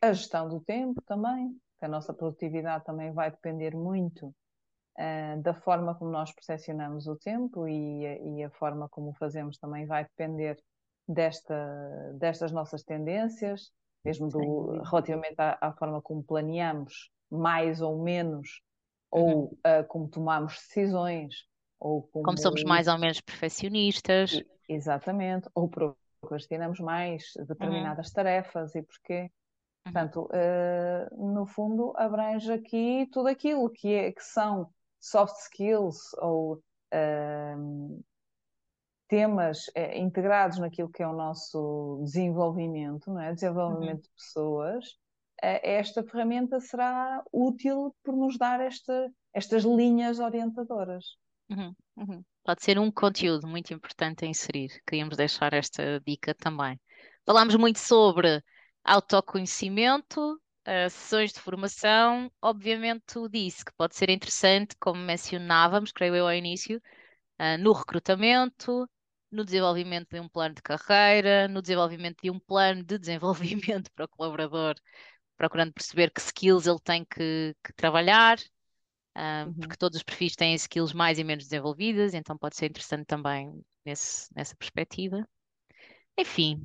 [0.02, 5.54] A gestão do tempo também, que a nossa produtividade também vai depender muito uh, da
[5.54, 10.04] forma como nós percepcionamos o tempo e, e a forma como o fazemos também vai
[10.04, 10.58] depender
[11.06, 13.70] desta, destas nossas tendências,
[14.04, 18.60] mesmo do, relativamente à, à, forma como planeamos, mais ou menos,
[19.10, 21.46] ou uh, como tomamos decisões,
[21.82, 24.40] ou como, como somos mais ou menos perfeccionistas.
[24.68, 28.14] Exatamente, ou procrastinamos mais determinadas uhum.
[28.14, 29.22] tarefas e porquê.
[29.22, 29.92] Uhum.
[29.92, 34.70] Portanto, uh, no fundo, abrange aqui tudo aquilo que, é, que são
[35.00, 36.54] soft skills ou
[36.94, 38.04] uh,
[39.08, 43.34] temas uh, integrados naquilo que é o nosso desenvolvimento, não é?
[43.34, 44.02] desenvolvimento uhum.
[44.02, 44.84] de pessoas.
[45.42, 51.20] esta ferramenta será útil por nos dar esta, estas linhas orientadoras.
[51.52, 52.24] Uhum, uhum.
[52.44, 54.70] Pode ser um conteúdo muito importante a inserir.
[54.86, 56.80] Queríamos deixar esta dica também.
[57.26, 58.42] Falámos muito sobre
[58.82, 62.32] autoconhecimento, uh, sessões de formação.
[62.40, 66.78] Obviamente, o disse que pode ser interessante, como mencionávamos, creio eu ao início,
[67.38, 68.88] uh, no recrutamento,
[69.30, 74.06] no desenvolvimento de um plano de carreira, no desenvolvimento de um plano de desenvolvimento para
[74.06, 74.74] o colaborador,
[75.36, 78.38] procurando perceber que skills ele tem que, que trabalhar
[79.16, 79.54] uhum.
[79.54, 83.62] porque todos os perfis têm skills mais e menos desenvolvidas, então pode ser interessante também
[83.84, 85.26] nesse, nessa perspectiva.
[86.18, 86.64] Enfim,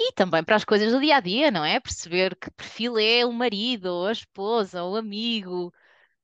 [0.00, 1.80] e também para as coisas do dia a dia, não é?
[1.80, 5.72] Perceber que perfil é o marido, ou a esposa, ou o amigo,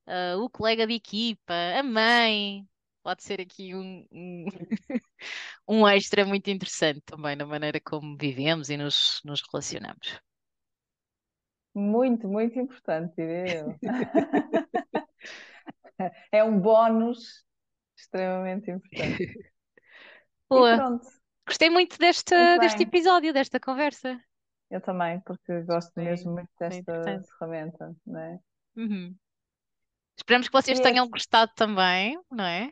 [0.07, 2.67] uh, o colega de equipa, a mãe.
[3.03, 4.45] Pode ser aqui um, um,
[5.69, 10.21] um extra muito interessante também na maneira como vivemos e nos, nos relacionamos.
[11.75, 13.79] Muito, muito importante, eu.
[16.31, 17.45] é um bónus
[17.97, 19.53] extremamente importante.
[20.49, 21.01] Boa.
[21.47, 24.19] Gostei muito deste, muito deste episódio, desta conversa.
[24.71, 28.39] Eu também, porque gosto Sim, mesmo muito desta ferramenta, não é?
[28.77, 29.15] Uhum.
[30.17, 32.69] Esperamos que vocês e tenham gostado também, não é?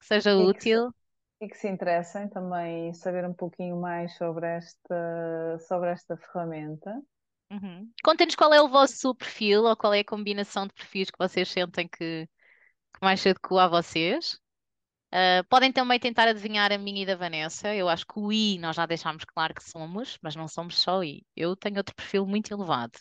[0.00, 0.90] Que seja e útil.
[0.92, 1.02] Que
[1.42, 7.02] e que se interessem também saber um pouquinho mais sobre esta, sobre esta ferramenta.
[7.52, 7.92] Uhum.
[8.02, 11.50] Contem-nos qual é o vosso perfil ou qual é a combinação de perfis que vocês
[11.50, 14.40] sentem que, que mais se adequa a vocês.
[15.12, 17.74] Uh, podem também tentar adivinhar a minha e da Vanessa.
[17.74, 21.04] Eu acho que o I nós já deixámos claro que somos, mas não somos só
[21.04, 21.22] I.
[21.36, 22.98] Eu tenho outro perfil muito elevado.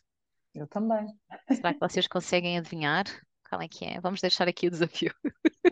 [0.53, 1.07] Eu também.
[1.49, 3.05] Será que vocês conseguem adivinhar?
[3.47, 4.01] Qual é que é?
[4.01, 5.13] Vamos deixar aqui o desafio.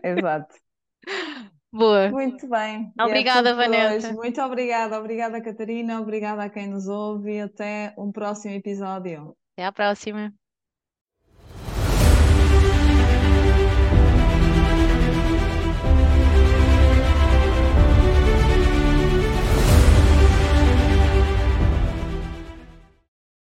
[0.01, 0.55] Exato.
[1.71, 2.09] Boa.
[2.09, 2.91] Muito bem.
[2.97, 4.13] É obrigada, é Vanessa.
[4.13, 4.99] Muito obrigada.
[4.99, 6.01] Obrigada, Catarina.
[6.01, 9.35] Obrigada a quem nos ouve e até um próximo episódio.
[9.55, 10.33] Até à próxima.